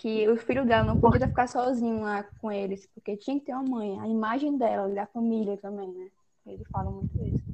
Que 0.00 0.28
o 0.28 0.36
filho 0.36 0.66
dela 0.66 0.84
não 0.86 0.98
podia 0.98 1.28
ficar 1.28 1.46
sozinho 1.48 2.02
lá 2.02 2.24
com 2.38 2.50
eles, 2.52 2.86
porque 2.94 3.16
tinha 3.16 3.38
que 3.38 3.46
ter 3.46 3.54
uma 3.54 3.62
mãe, 3.64 4.00
a 4.00 4.08
imagem 4.08 4.58
dela 4.58 4.88
da 4.94 5.06
família 5.06 5.56
também, 5.58 5.92
né? 5.94 6.10
Ele 6.46 6.64
fala 6.72 6.90
muito 6.90 7.12
isso. 7.24 7.44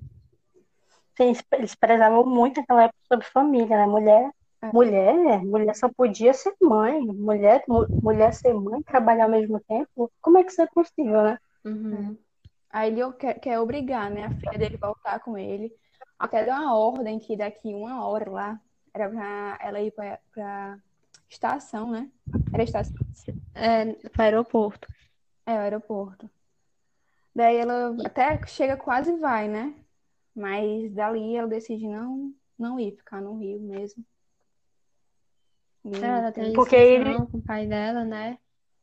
Sim, 1.17 1.25
eles- 1.29 1.45
eles 1.53 1.75
prezavam 1.75 2.25
muito 2.27 2.61
naquela 2.61 2.85
época 2.85 2.99
sobre 3.13 3.27
família, 3.27 3.77
né? 3.77 3.87
Mulher, 3.87 4.31
É. 4.63 4.73
mulher, 4.73 5.43
mulher 5.45 5.75
só 5.75 5.89
podia 5.89 6.33
ser 6.35 6.55
mãe. 6.61 7.01
Mulher, 7.01 7.65
mu- 7.69 7.89
mulher 8.01 8.33
ser 8.33 8.53
mãe, 8.55 8.83
trabalhar 8.83 9.25
ao 9.25 9.31
mesmo 9.31 9.61
tempo. 9.61 10.11
Como 10.21 10.39
é 10.39 10.45
que 10.45 10.51
isso 10.53 10.63
é 10.63 10.67
possível, 10.69 11.23
né? 11.23 11.39
uhum, 11.65 12.17
Aí 12.71 12.91
ele 12.93 13.13
quer, 13.15 13.41
quer 13.41 13.61
obrigar, 13.61 14.11
né, 14.11 14.25
a 14.27 14.31
filha 14.33 14.59
dele 14.59 14.79
voltar 14.81 15.21
com 15.21 15.39
ele. 15.39 15.73
Até 16.19 16.45
deu 16.45 16.55
uma 16.55 16.77
ordem 16.77 17.19
que 17.19 17.37
daqui 17.37 17.75
uma 17.75 18.07
hora 18.07 18.31
lá 18.31 18.63
era 18.95 19.11
pra 19.11 19.59
ela 19.63 19.81
ir 19.83 19.93
pra, 19.93 20.21
pra 20.33 20.79
estação, 21.29 21.91
né? 21.91 22.11
Era 22.53 22.63
estação. 22.63 22.95
é, 23.55 23.93
pro 24.09 24.23
aeroporto. 24.23 24.89
É, 25.45 25.55
o 25.55 25.59
aeroporto. 25.61 26.29
Daí 27.35 27.57
ela 27.57 27.95
até 28.05 28.45
chega 28.47 28.77
quase 28.77 29.13
vai, 29.19 29.49
né? 29.49 29.75
Mas 30.35 30.93
dali 30.93 31.37
ela 31.37 31.49
decide 31.49 31.87
não, 31.87 32.33
não 32.59 32.81
ir, 32.81 32.97
ficar 32.97 33.21
no 33.21 33.37
Rio 33.39 33.61
mesmo. 33.61 34.05
E 35.85 35.95
Ela 36.03 36.33
tem 36.33 36.53
Porque 36.53 36.77
ele- 36.77 37.15
com 37.27 37.39
o 37.39 37.43
pai 37.43 37.67
dela, 37.67 38.05
né? 38.05 38.39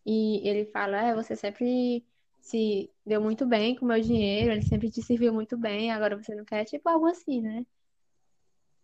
E 0.05 0.47
ele 0.47 0.65
fala, 0.65 0.97
é, 1.01 1.13
você 1.15 1.35
sempre 1.35 2.05
se 2.39 2.91
deu 3.05 3.21
muito 3.21 3.45
bem 3.45 3.75
com 3.75 3.85
o 3.85 3.87
meu 3.87 4.01
dinheiro, 4.01 4.51
ele 4.51 4.61
sempre 4.61 4.89
te 4.91 5.01
serviu 5.01 5.33
muito 5.33 5.57
bem, 5.57 5.91
agora 5.91 6.21
você 6.21 6.35
não 6.35 6.43
quer, 6.43 6.65
tipo 6.65 6.87
algo 6.89 7.07
assim, 7.07 7.41
né? 7.41 7.65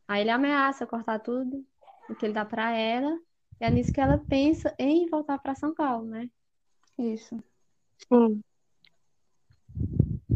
Aí 0.07 0.21
ele 0.21 0.29
ameaça 0.31 0.87
cortar 0.87 1.19
tudo 1.19 1.63
o 2.09 2.15
que 2.15 2.25
ele 2.25 2.33
dá 2.33 2.45
pra 2.45 2.71
ela, 2.75 3.19
e 3.59 3.65
é 3.65 3.69
nisso 3.69 3.91
que 3.91 4.01
ela 4.01 4.17
pensa 4.17 4.73
em 4.79 5.07
voltar 5.09 5.37
pra 5.39 5.55
São 5.55 5.73
Paulo, 5.73 6.05
né? 6.05 6.29
Isso. 6.97 7.41
Sim. 7.97 8.41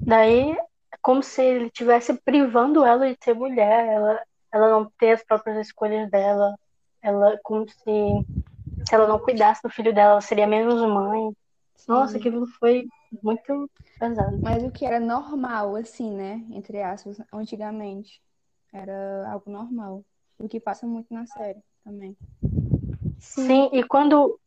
Daí, 0.05 0.51
é 0.51 0.97
como 1.01 1.23
se 1.23 1.41
ele 1.41 1.65
estivesse 1.67 2.13
privando 2.21 2.85
ela 2.85 3.11
de 3.11 3.17
ser 3.23 3.33
mulher, 3.33 3.87
ela, 3.87 4.21
ela 4.51 4.69
não 4.69 4.91
ter 4.99 5.11
as 5.11 5.23
próprias 5.23 5.67
escolhas 5.67 6.09
dela, 6.09 6.55
ela 7.01 7.37
como 7.43 7.67
se, 7.69 8.25
se 8.83 8.95
ela 8.95 9.07
não 9.07 9.19
cuidasse 9.19 9.61
do 9.63 9.69
filho 9.69 9.93
dela, 9.93 10.11
ela 10.13 10.21
seria 10.21 10.47
menos 10.47 10.81
mãe. 10.81 11.31
Nossa, 11.87 12.13
Sim. 12.13 12.19
aquilo 12.19 12.45
foi 12.59 12.87
muito 13.23 13.69
pesado. 13.99 14.39
Mas 14.43 14.63
o 14.63 14.71
que 14.71 14.85
era 14.85 14.99
normal, 14.99 15.75
assim, 15.75 16.11
né? 16.11 16.45
Entre 16.51 16.81
aspas, 16.81 17.17
antigamente. 17.31 18.21
Era 18.71 19.31
algo 19.31 19.49
normal. 19.49 20.03
O 20.37 20.49
que 20.49 20.59
passa 20.59 20.85
muito 20.85 21.13
na 21.13 21.25
série 21.27 21.61
também. 21.83 22.17
Sim, 23.23 23.69
e 23.71 23.83
quando 23.83 24.39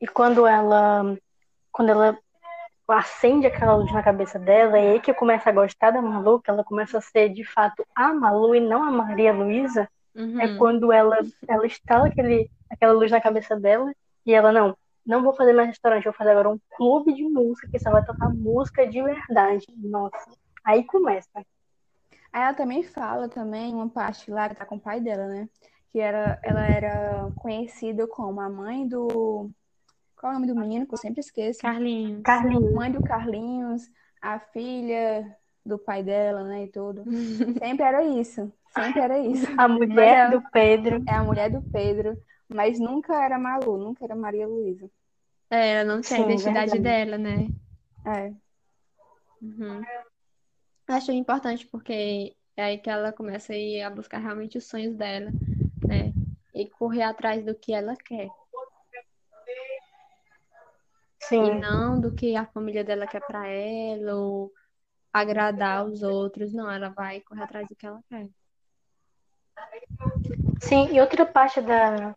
e 0.00 0.06
quando 0.06 0.46
ela 0.46 1.16
quando 1.72 1.88
ela 1.90 2.18
acende 2.86 3.46
aquela 3.46 3.74
luz 3.74 3.90
na 3.92 4.02
cabeça 4.02 4.38
dela, 4.38 4.78
é 4.78 4.92
aí 4.92 5.00
que 5.00 5.14
começa 5.14 5.48
a 5.48 5.52
gostar 5.52 5.90
da 5.90 6.02
Malu, 6.02 6.40
que 6.40 6.50
ela 6.50 6.62
começa 6.62 6.98
a 6.98 7.00
ser 7.00 7.30
de 7.30 7.44
fato 7.44 7.84
a 7.94 8.12
Malu 8.12 8.54
e 8.54 8.60
não 8.60 8.82
a 8.82 8.90
Maria 8.90 9.32
Luísa. 9.32 9.88
É 10.38 10.46
Uhum. 10.46 10.56
quando 10.56 10.92
ela, 10.92 11.18
ela 11.48 11.66
instala 11.66 12.06
aquele, 12.06 12.50
aquela 12.68 12.92
luz 12.92 13.10
na 13.10 13.20
cabeça 13.20 13.56
dela 13.58 13.92
e 14.26 14.34
ela, 14.34 14.52
não, 14.52 14.76
não 15.06 15.22
vou 15.22 15.32
fazer 15.32 15.52
mais 15.52 15.68
restaurante, 15.68 16.04
vou 16.04 16.12
fazer 16.12 16.30
agora 16.30 16.50
um 16.50 16.58
clube 16.76 17.14
de 17.14 17.24
música 17.24 17.68
que 17.70 17.78
só 17.78 17.90
vai 17.90 18.02
tocar 18.02 18.28
música 18.28 18.86
de 18.86 19.02
verdade. 19.02 19.66
Nossa, 19.76 20.30
aí 20.64 20.84
começa. 20.84 21.28
Aí 22.32 22.42
ela 22.42 22.54
também 22.54 22.82
fala 22.82 23.28
também 23.28 23.74
uma 23.74 23.88
parte 23.88 24.30
lá 24.30 24.48
que 24.48 24.54
tá 24.54 24.64
com 24.64 24.76
o 24.76 24.80
pai 24.80 25.00
dela, 25.00 25.26
né? 25.26 25.48
Que 25.92 25.98
era, 25.98 26.38
ela 26.42 26.64
era 26.64 27.30
conhecida 27.36 28.06
como 28.06 28.40
a 28.40 28.48
mãe 28.48 28.86
do. 28.86 29.50
Qual 30.16 30.32
é 30.32 30.36
o 30.36 30.38
nome 30.38 30.52
do 30.52 30.58
menino? 30.58 30.86
Que 30.86 30.94
eu 30.94 30.98
sempre 30.98 31.20
esqueço. 31.20 31.60
Carlinhos. 31.60 32.22
Carlinhos, 32.22 32.74
Mãe 32.74 32.92
do 32.92 33.00
Carlinhos, 33.00 33.90
a 34.20 34.38
filha 34.38 35.36
do 35.64 35.78
pai 35.78 36.02
dela, 36.02 36.44
né? 36.44 36.64
E 36.64 36.68
tudo. 36.68 37.04
Sempre 37.58 37.84
era 37.84 38.04
isso. 38.04 38.52
Sempre 38.70 39.00
era 39.00 39.18
isso. 39.18 39.46
a 39.58 39.66
mulher 39.66 40.30
Mas 40.30 40.30
do 40.30 40.50
Pedro. 40.50 41.02
É 41.08 41.14
a 41.14 41.24
mulher 41.24 41.50
do 41.50 41.62
Pedro, 41.62 42.16
mas 42.48 42.78
nunca 42.78 43.24
era 43.24 43.38
Malu, 43.38 43.76
nunca 43.78 44.04
era 44.04 44.14
Maria 44.14 44.46
Luísa. 44.46 44.88
É, 45.50 45.72
ela 45.80 45.96
não 45.96 46.00
tem 46.00 46.18
a 46.18 46.20
identidade 46.26 46.72
verdade. 46.72 46.78
dela, 46.80 47.18
né? 47.18 47.48
É. 48.06 48.32
Uhum. 49.42 49.82
Eu 50.88 50.94
acho 50.94 51.12
importante 51.12 51.66
porque 51.66 52.36
É 52.56 52.64
aí 52.64 52.78
que 52.78 52.90
ela 52.90 53.12
começa 53.12 53.52
a 53.52 53.56
ir 53.56 53.82
a 53.82 53.90
buscar 53.90 54.18
realmente 54.18 54.58
os 54.58 54.66
sonhos 54.66 54.94
dela, 54.96 55.30
né? 55.86 56.12
E 56.54 56.68
correr 56.68 57.02
atrás 57.02 57.44
do 57.44 57.54
que 57.54 57.72
ela 57.72 57.96
quer. 57.96 58.28
E 61.32 61.36
Sim, 61.38 61.60
não 61.60 62.00
do 62.00 62.12
que 62.12 62.34
a 62.34 62.46
família 62.46 62.82
dela 62.82 63.06
quer 63.06 63.20
pra 63.24 63.46
ela, 63.46 64.16
ou 64.16 64.52
agradar 65.12 65.86
os 65.86 66.02
outros. 66.02 66.52
Não, 66.52 66.70
ela 66.70 66.88
vai 66.90 67.20
correr 67.20 67.42
atrás 67.44 67.68
do 67.68 67.76
que 67.76 67.86
ela 67.86 68.02
quer. 68.08 68.28
sim. 70.60 70.88
E 70.92 71.00
outra 71.00 71.26
parte 71.26 71.60
da, 71.60 72.14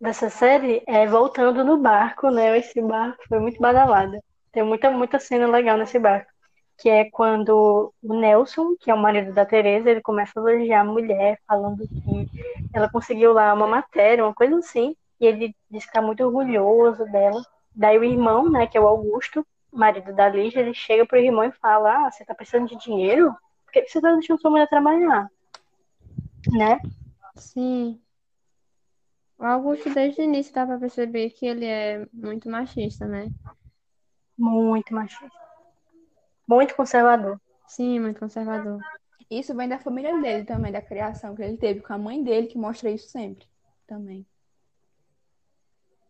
dessa 0.00 0.30
série 0.30 0.82
é 0.86 1.06
voltando 1.06 1.64
no 1.64 1.78
barco, 1.78 2.30
né? 2.30 2.58
Esse 2.58 2.80
barco 2.82 3.24
foi 3.28 3.40
muito 3.40 3.60
badalado. 3.60 4.18
Tem 4.52 4.62
muita, 4.62 4.90
muita 4.90 5.18
cena 5.18 5.46
legal 5.48 5.76
nesse 5.78 5.98
barco. 5.98 6.33
Que 6.76 6.88
é 6.88 7.10
quando 7.10 7.92
o 8.02 8.14
Nelson, 8.14 8.74
que 8.80 8.90
é 8.90 8.94
o 8.94 8.98
marido 8.98 9.32
da 9.32 9.46
Teresa, 9.46 9.90
ele 9.90 10.02
começa 10.02 10.32
a 10.36 10.40
elogiar 10.40 10.80
a 10.80 10.84
mulher, 10.84 11.38
falando 11.46 11.86
que 11.86 12.28
ela 12.72 12.88
conseguiu 12.88 13.32
lá 13.32 13.54
uma 13.54 13.66
matéria, 13.66 14.24
uma 14.24 14.34
coisa 14.34 14.56
assim. 14.58 14.96
E 15.20 15.26
ele 15.26 15.54
diz 15.70 15.86
que 15.86 15.92
tá 15.92 16.02
muito 16.02 16.24
orgulhoso 16.24 17.04
dela. 17.06 17.42
Daí 17.74 17.98
o 17.98 18.04
irmão, 18.04 18.50
né, 18.50 18.66
que 18.66 18.76
é 18.76 18.80
o 18.80 18.86
Augusto, 18.86 19.46
marido 19.72 20.12
da 20.14 20.28
Lígia, 20.28 20.60
ele 20.60 20.74
chega 20.74 21.06
pro 21.06 21.18
irmão 21.18 21.44
e 21.44 21.52
fala: 21.52 22.06
Ah, 22.06 22.10
você 22.10 22.24
tá 22.24 22.34
precisando 22.34 22.68
de 22.68 22.76
dinheiro? 22.76 23.34
Por 23.64 23.72
que 23.72 23.86
você 23.86 24.00
tá 24.00 24.12
deixando 24.12 24.40
sua 24.40 24.50
mulher 24.50 24.68
trabalhar? 24.68 25.28
Né? 26.52 26.80
Sim. 27.36 28.00
O 29.38 29.44
Augusto, 29.44 29.92
desde 29.92 30.20
o 30.20 30.24
início, 30.24 30.54
dá 30.54 30.64
pra 30.64 30.78
perceber 30.78 31.30
que 31.30 31.44
ele 31.44 31.66
é 31.66 32.06
muito 32.12 32.48
machista, 32.48 33.06
né? 33.06 33.28
Muito 34.38 34.94
machista. 34.94 35.43
Muito 36.46 36.74
conservador. 36.74 37.40
Sim, 37.66 38.00
muito 38.00 38.20
conservador. 38.20 38.80
Isso 39.30 39.54
vem 39.54 39.68
da 39.68 39.78
família 39.78 40.20
dele 40.20 40.44
também, 40.44 40.70
da 40.70 40.82
criação 40.82 41.34
que 41.34 41.42
ele 41.42 41.56
teve 41.56 41.80
com 41.80 41.92
a 41.92 41.98
mãe 41.98 42.22
dele, 42.22 42.46
que 42.46 42.58
mostra 42.58 42.90
isso 42.90 43.08
sempre. 43.08 43.46
Também. 43.86 44.24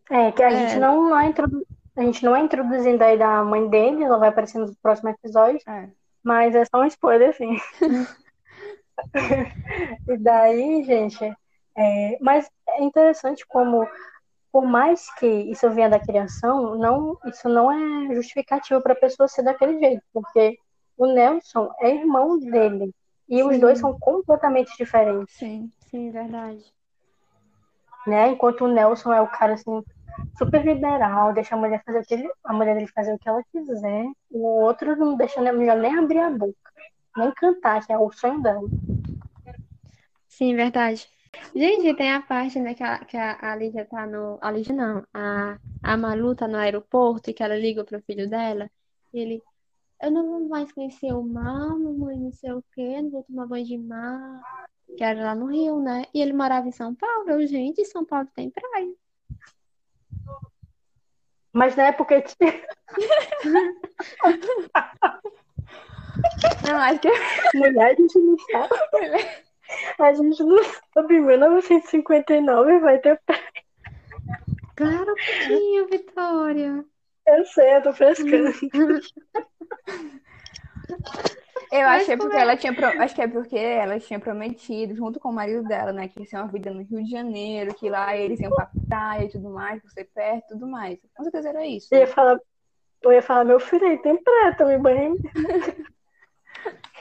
É, 0.09 0.31
que 0.31 0.43
a 0.43 0.51
É. 0.51 0.67
gente 0.69 0.79
não 0.79 1.17
é 1.17 1.27
introdu... 1.27 1.65
a 1.97 2.01
gente 2.01 2.23
não 2.23 2.35
é 2.35 2.41
introduzindo 2.41 3.03
aí 3.03 3.17
da 3.17 3.43
mãe 3.43 3.67
dele, 3.69 4.03
ela 4.03 4.17
vai 4.19 4.29
aparecer 4.29 4.59
nos 4.59 4.75
próximos 4.77 5.15
episódios, 5.15 5.65
É. 5.67 5.89
mas 6.23 6.53
é 6.55 6.63
só 6.65 6.81
um 6.81 6.85
spoiler, 6.85 7.29
assim. 7.29 7.57
E 10.07 10.17
daí, 10.17 10.83
gente, 10.83 11.23
é, 11.77 12.17
mas 12.21 12.49
é 12.69 12.83
interessante 12.83 13.45
como, 13.47 13.87
por 14.55 14.65
mais 14.65 15.13
que 15.15 15.27
isso 15.27 15.69
venha 15.71 15.89
da 15.89 15.99
criação, 15.99 16.77
não, 16.77 17.17
isso 17.25 17.49
não 17.49 17.69
é 17.69 18.15
justificativo 18.15 18.81
para 18.81 18.93
a 18.93 18.95
pessoa 18.95 19.27
ser 19.27 19.43
daquele 19.43 19.77
jeito, 19.79 20.01
porque 20.13 20.57
o 20.97 21.07
Nelson 21.07 21.69
é 21.81 21.93
irmão 21.93 22.39
dele 22.39 22.95
e 23.27 23.43
os 23.43 23.55
Sim. 23.55 23.59
dois 23.59 23.79
são 23.79 23.93
completamente 23.99 24.71
diferentes, 24.77 25.35
Sim. 25.35 25.69
Sim, 25.91 26.09
verdade. 26.09 26.63
né? 28.07 28.29
Enquanto 28.29 28.63
o 28.63 28.69
Nelson 28.69 29.11
é 29.11 29.19
o 29.19 29.27
cara 29.27 29.55
assim 29.55 29.83
super 30.37 30.63
liberal, 30.65 31.33
deixa 31.33 31.53
a 31.53 31.57
mulher 31.57 31.83
fazer 31.85 31.99
o 31.99 32.03
que 32.05 32.13
ele, 32.13 32.29
a 32.45 32.53
mulher 32.53 32.75
dele 32.75 32.87
fazer 32.87 33.13
o 33.13 33.19
que 33.19 33.27
ela 33.27 33.43
quiser, 33.51 34.05
o 34.31 34.47
outro 34.61 34.95
não 34.95 35.17
deixa 35.17 35.41
a 35.41 35.51
mulher 35.51 35.77
nem 35.77 35.97
abrir 35.99 36.19
a 36.19 36.29
boca, 36.29 36.71
nem 37.17 37.29
cantar, 37.33 37.85
que 37.85 37.91
é 37.91 37.97
o 37.97 38.09
sonho 38.09 38.41
dela. 38.41 38.69
Sim, 40.29 40.55
verdade. 40.55 41.13
Gente, 41.55 41.95
tem 41.95 42.11
a 42.11 42.21
parte, 42.21 42.59
né, 42.59 42.73
que 42.73 42.83
a, 42.83 42.99
que 42.99 43.17
a, 43.17 43.37
a 43.51 43.55
Lídia 43.55 43.85
tá 43.85 44.05
no. 44.05 44.37
A 44.41 44.51
Lídia 44.51 44.75
não, 44.75 45.05
a, 45.13 45.57
a 45.81 45.97
Malu 45.97 46.35
tá 46.35 46.47
no 46.47 46.57
aeroporto 46.57 47.29
e 47.29 47.33
que 47.33 47.43
ela 47.43 47.57
liga 47.57 47.83
pro 47.83 48.01
filho 48.01 48.29
dela. 48.29 48.69
E 49.13 49.19
ele, 49.19 49.43
eu 50.01 50.11
não 50.11 50.27
vou 50.27 50.47
mais 50.47 50.71
conhecer 50.71 51.13
o 51.13 51.23
mar, 51.23 51.69
mamãe, 51.77 52.17
não 52.17 52.31
sei 52.31 52.51
o 52.51 52.63
quê, 52.73 53.01
não 53.01 53.09
vou 53.09 53.23
tomar 53.23 53.47
banho 53.47 53.65
de 53.65 53.77
mar. 53.77 54.41
Que 54.97 55.03
era 55.03 55.23
lá 55.23 55.35
no 55.35 55.47
Rio, 55.47 55.79
né? 55.79 56.05
E 56.13 56.21
ele 56.21 56.33
morava 56.33 56.67
em 56.67 56.71
São 56.71 56.93
Paulo. 56.93 57.29
Eu, 57.29 57.45
gente, 57.47 57.83
São 57.85 58.05
Paulo 58.05 58.27
tem 58.35 58.49
praia. 58.49 58.93
Mas 61.51 61.75
na 61.75 61.83
época 61.87 62.21
tinha 62.21 62.51
Não, 66.67 66.77
acho 66.77 66.99
que 66.99 67.09
mulher, 67.57 67.91
a 67.91 67.95
gente 67.95 68.19
não 68.19 68.37
sabe. 68.39 69.44
A 69.99 70.13
gente 70.13 70.43
não 70.43 70.57
sabe, 70.93 71.15
em 71.15 71.21
1959 71.21 72.79
vai 72.79 72.99
ter. 72.99 73.19
Claro 74.75 75.17
que 75.19 75.33
tinha, 75.35 75.85
Vitória. 75.87 76.85
Eu 77.27 77.45
sei, 77.45 77.75
eu 77.77 77.83
tô 77.83 77.93
frescando. 77.93 78.51
eu 81.71 81.87
Mas 81.87 81.87
acho 81.87 82.05
que 82.05 82.11
é 82.13 82.17
como 82.17 82.31
porque 82.31 82.37
é? 82.37 82.37
ela 82.37 82.55
tinha 82.57 82.73
pro- 82.73 82.87
acho 83.01 83.15
que 83.15 83.21
é 83.21 83.27
porque 83.27 83.57
ela 83.57 83.99
tinha 83.99 84.19
prometido 84.19 84.95
junto 84.95 85.19
com 85.19 85.29
o 85.29 85.33
marido 85.33 85.63
dela, 85.67 85.91
né, 85.91 86.07
que 86.07 86.19
ia 86.19 86.25
ser 86.25 86.37
uma 86.37 86.47
vida 86.51 86.71
no 86.71 86.83
Rio 86.83 87.03
de 87.03 87.09
Janeiro, 87.09 87.73
que 87.75 87.89
lá 87.89 88.15
eles 88.15 88.39
iam 88.41 88.51
pra 88.51 88.71
praia 88.87 89.25
e 89.25 89.29
tudo 89.29 89.49
mais, 89.49 89.81
ser 89.93 90.05
perto 90.13 90.45
e 90.45 90.47
tudo 90.53 90.67
mais. 90.67 90.99
Com 91.15 91.23
certeza 91.23 91.49
era 91.49 91.65
isso. 91.65 91.91
Eu 91.91 91.99
ia 91.99 92.07
falar, 92.07 92.39
eu 93.03 93.13
ia 93.13 93.21
falar, 93.23 93.45
meu 93.45 93.59
filho 93.59 93.87
aí 93.87 93.99
tem 94.01 94.21
preta, 94.23 94.65
me 94.65 94.77
banho. 94.79 95.19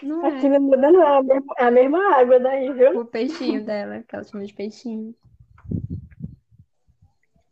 Não 0.04 0.26
Aqui 0.26 0.46
é? 0.46 0.48
não 0.50 0.60
muda 0.60 0.90
não, 0.90 1.02
é 1.02 1.64
a 1.64 1.70
mesma, 1.70 1.98
é 1.98 2.20
água 2.20 2.40
daí, 2.40 2.72
viu? 2.72 3.00
O 3.00 3.04
peixinho 3.06 3.64
dela, 3.64 4.02
que 4.02 4.14
ela 4.14 4.24
chama 4.24 4.44
de 4.44 4.52
peixinho. 4.52 5.14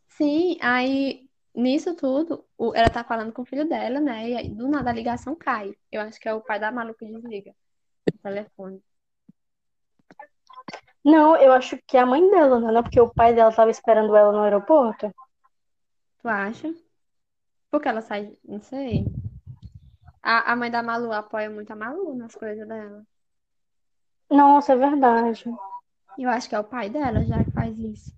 Sim, 0.09 0.57
aí 0.61 1.27
nisso 1.55 1.95
tudo, 1.95 2.45
ela 2.75 2.89
tá 2.89 3.03
falando 3.03 3.33
com 3.33 3.41
o 3.41 3.45
filho 3.45 3.67
dela, 3.67 3.99
né? 3.99 4.29
E 4.29 4.37
aí 4.37 4.49
do 4.49 4.67
nada 4.67 4.89
a 4.89 4.93
ligação 4.93 5.35
cai. 5.35 5.73
Eu 5.91 6.01
acho 6.01 6.19
que 6.19 6.29
é 6.29 6.33
o 6.33 6.41
pai 6.41 6.59
da 6.59 6.71
Malu 6.71 6.93
que 6.93 7.05
desliga 7.05 7.53
o 8.13 8.17
telefone. 8.19 8.81
Não, 11.03 11.35
eu 11.35 11.51
acho 11.51 11.77
que 11.85 11.97
é 11.97 11.99
a 11.99 12.05
mãe 12.05 12.29
dela, 12.29 12.59
né? 12.59 12.81
Porque 12.81 12.99
o 12.99 13.13
pai 13.13 13.33
dela 13.33 13.53
tava 13.53 13.71
esperando 13.71 14.15
ela 14.15 14.31
no 14.31 14.39
aeroporto. 14.39 15.13
Tu 16.21 16.27
acha? 16.27 16.73
Porque 17.69 17.87
ela 17.87 18.01
sai, 18.01 18.31
não 18.45 18.61
sei. 18.61 19.05
A, 20.23 20.51
a 20.51 20.55
mãe 20.55 20.71
da 20.71 20.81
Malu 20.83 21.11
apoia 21.13 21.49
muito 21.49 21.71
a 21.71 21.75
Malu 21.75 22.15
nas 22.15 22.35
coisas 22.35 22.67
dela. 22.67 23.05
Nossa, 24.29 24.73
é 24.73 24.75
verdade. 24.75 25.45
Eu 26.17 26.27
acho 26.29 26.49
que 26.49 26.55
é 26.55 26.59
o 26.59 26.63
pai 26.63 26.89
dela 26.89 27.23
já 27.23 27.43
que 27.43 27.51
faz 27.51 27.77
isso. 27.77 28.11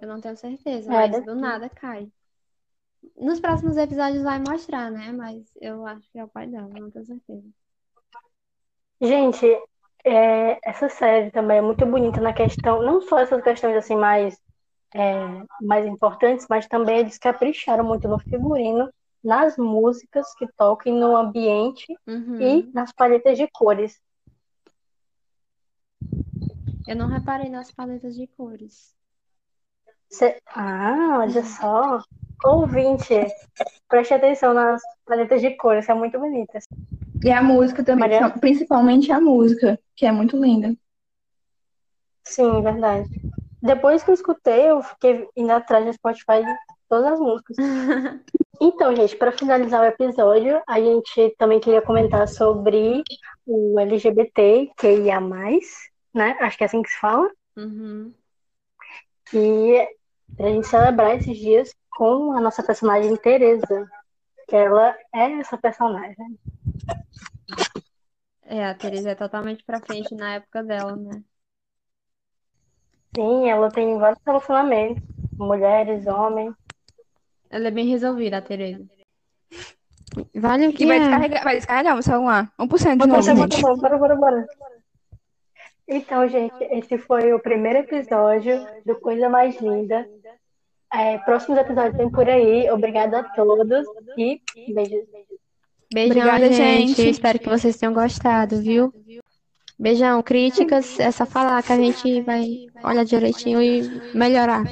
Eu 0.00 0.08
não 0.08 0.20
tenho 0.22 0.36
certeza, 0.38 0.90
É, 0.90 1.08
mas 1.08 1.20
do 1.22 1.34
nada 1.34 1.68
cai. 1.68 2.10
Nos 3.16 3.40
próximos 3.40 3.76
episódios 3.76 4.22
vai 4.22 4.38
mostrar, 4.38 4.90
né? 4.90 5.12
Mas 5.12 5.50
eu 5.60 5.84
acho 5.86 6.10
que 6.10 6.18
é 6.18 6.24
o 6.24 6.28
pai 6.28 6.46
dela, 6.46 6.68
não 6.68 6.90
tenho 6.90 7.04
certeza. 7.04 7.48
Gente, 9.00 9.46
é, 10.04 10.58
essa 10.68 10.88
série 10.88 11.30
também 11.30 11.58
é 11.58 11.62
muito 11.62 11.84
bonita 11.86 12.20
na 12.20 12.32
questão, 12.32 12.82
não 12.82 13.00
só 13.02 13.18
essas 13.18 13.42
questões 13.42 13.76
assim 13.76 13.96
mais, 13.96 14.38
é, 14.94 15.00
mais 15.62 15.86
importantes, 15.86 16.46
mas 16.50 16.66
também 16.68 17.00
eles 17.00 17.18
capricharam 17.18 17.84
muito 17.84 18.08
no 18.08 18.18
figurino, 18.20 18.90
nas 19.26 19.56
músicas 19.58 20.32
que 20.36 20.46
e 20.86 20.92
no 20.92 21.16
ambiente 21.16 21.86
Uhum. 22.06 22.40
e 22.40 22.70
nas 22.72 22.92
paletas 22.92 23.36
de 23.36 23.48
cores. 23.48 24.00
Eu 26.86 26.94
não 26.94 27.08
reparei 27.08 27.48
nas 27.48 27.72
paletas 27.72 28.14
de 28.14 28.26
cores. 28.28 28.94
Cê- 30.08 30.40
Ah, 30.46 31.18
olha 31.18 31.44
só. 31.44 32.00
Ouvinte, 32.44 33.14
preste 33.88 34.14
atenção 34.14 34.54
nas 34.54 34.80
paletas 35.04 35.40
de 35.40 35.56
cores, 35.56 35.84
que 35.86 35.90
é 35.92 35.94
muito 35.94 36.18
bonitas. 36.18 36.64
E 37.24 37.30
a 37.32 37.42
música 37.42 37.82
também, 37.82 38.08
Maria? 38.20 38.30
principalmente 38.38 39.10
a 39.10 39.20
música, 39.20 39.80
que 39.96 40.06
é 40.06 40.12
muito 40.12 40.36
linda. 40.36 40.76
Sim, 42.24 42.62
verdade. 42.62 43.08
Depois 43.60 44.04
que 44.04 44.10
eu 44.10 44.14
escutei, 44.14 44.70
eu 44.70 44.82
fiquei 44.82 45.28
indo 45.36 45.50
atrás 45.50 45.84
no 45.84 45.92
Spotify 45.92 46.44
de 46.44 46.56
todas 46.88 47.14
as 47.14 47.20
músicas. 47.20 47.56
Então, 48.60 48.94
gente, 48.94 49.16
para 49.16 49.32
finalizar 49.32 49.80
o 49.82 49.84
episódio, 49.84 50.62
a 50.66 50.80
gente 50.80 51.34
também 51.38 51.60
queria 51.60 51.82
comentar 51.82 52.26
sobre 52.28 53.02
o 53.46 53.78
LGBT, 53.78 54.70
QIA+, 54.76 55.20
né? 56.14 56.36
Acho 56.40 56.56
que 56.56 56.64
é 56.64 56.66
assim 56.66 56.82
que 56.82 56.90
se 56.90 56.98
fala. 56.98 57.30
Uhum. 57.56 58.12
E 59.34 59.88
pra 60.36 60.48
gente 60.48 60.66
celebrar 60.66 61.16
esses 61.16 61.36
dias 61.36 61.74
com 61.90 62.32
a 62.32 62.40
nossa 62.40 62.62
personagem 62.62 63.16
Teresa, 63.16 63.88
que 64.48 64.56
ela 64.56 64.96
é 65.14 65.32
essa 65.40 65.58
personagem. 65.58 66.38
É, 68.42 68.64
a 68.64 68.74
Teresa 68.74 69.10
é 69.10 69.14
totalmente 69.14 69.64
pra 69.64 69.80
frente 69.80 70.14
na 70.14 70.34
época 70.34 70.62
dela, 70.62 70.94
né? 70.94 71.22
Sim, 73.14 73.48
ela 73.48 73.70
tem 73.70 73.98
vários 73.98 74.20
relacionamentos, 74.24 75.02
mulheres, 75.32 76.06
homens. 76.06 76.54
Ela 77.50 77.68
é 77.68 77.70
bem 77.70 77.86
resolvida, 77.86 78.38
a 78.38 78.42
Teresa. 78.42 78.84
Vale 80.34 80.66
o 80.68 80.70
E 80.70 80.72
que 80.72 80.86
vai 80.86 80.96
é? 80.96 81.00
descarregar, 81.00 81.44
vai 81.44 81.56
descarregar 81.56 81.94
meu 81.94 82.02
celular. 82.02 82.52
1% 82.58 82.96
de 82.96 83.06
novo, 83.06 83.22
gente. 83.22 83.60
bota, 83.62 83.76
bora, 83.76 83.98
bora, 83.98 84.16
bora. 84.16 84.46
Então, 85.88 86.26
gente, 86.28 86.56
esse 86.70 86.98
foi 86.98 87.32
o 87.32 87.38
primeiro 87.38 87.78
episódio 87.80 88.66
do 88.84 88.96
Coisa 88.96 89.28
Mais 89.28 89.60
Linda. 89.60 90.06
É, 90.92 91.18
próximos 91.18 91.58
episódios 91.58 91.96
tem 91.96 92.10
por 92.10 92.28
aí. 92.28 92.68
Obrigada 92.70 93.20
a 93.20 93.24
todos 93.24 93.86
e 94.16 94.40
beijos. 94.72 95.04
Beijão, 95.92 96.16
Obrigada, 96.18 96.52
gente. 96.52 96.94
gente. 96.94 97.10
Espero 97.10 97.38
que 97.38 97.48
vocês 97.48 97.76
tenham 97.76 97.94
gostado, 97.94 98.60
viu? 98.60 98.92
Beijão, 99.78 100.22
críticas, 100.22 100.98
é 100.98 101.10
só 101.10 101.26
falar 101.26 101.62
que 101.62 101.72
a 101.72 101.76
gente 101.76 102.22
vai 102.22 102.66
olhar 102.82 103.04
direitinho 103.04 103.62
e 103.62 103.82
melhorar. 104.14 104.64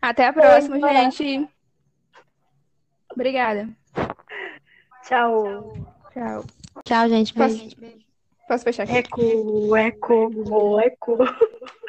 Até 0.00 0.26
a 0.26 0.32
próxima, 0.32 0.80
gente. 0.80 1.48
Obrigada. 3.20 3.68
Tchau. 5.06 5.74
Tchau. 6.10 6.44
Tchau, 6.86 7.08
gente. 7.10 7.34
Beijo. 7.34 7.76
Posso, 7.76 8.48
posso 8.48 8.64
fechar 8.64 8.84
aqui? 8.84 8.96
Eco, 8.96 9.76
eco, 9.76 10.80
eco. 10.80 11.18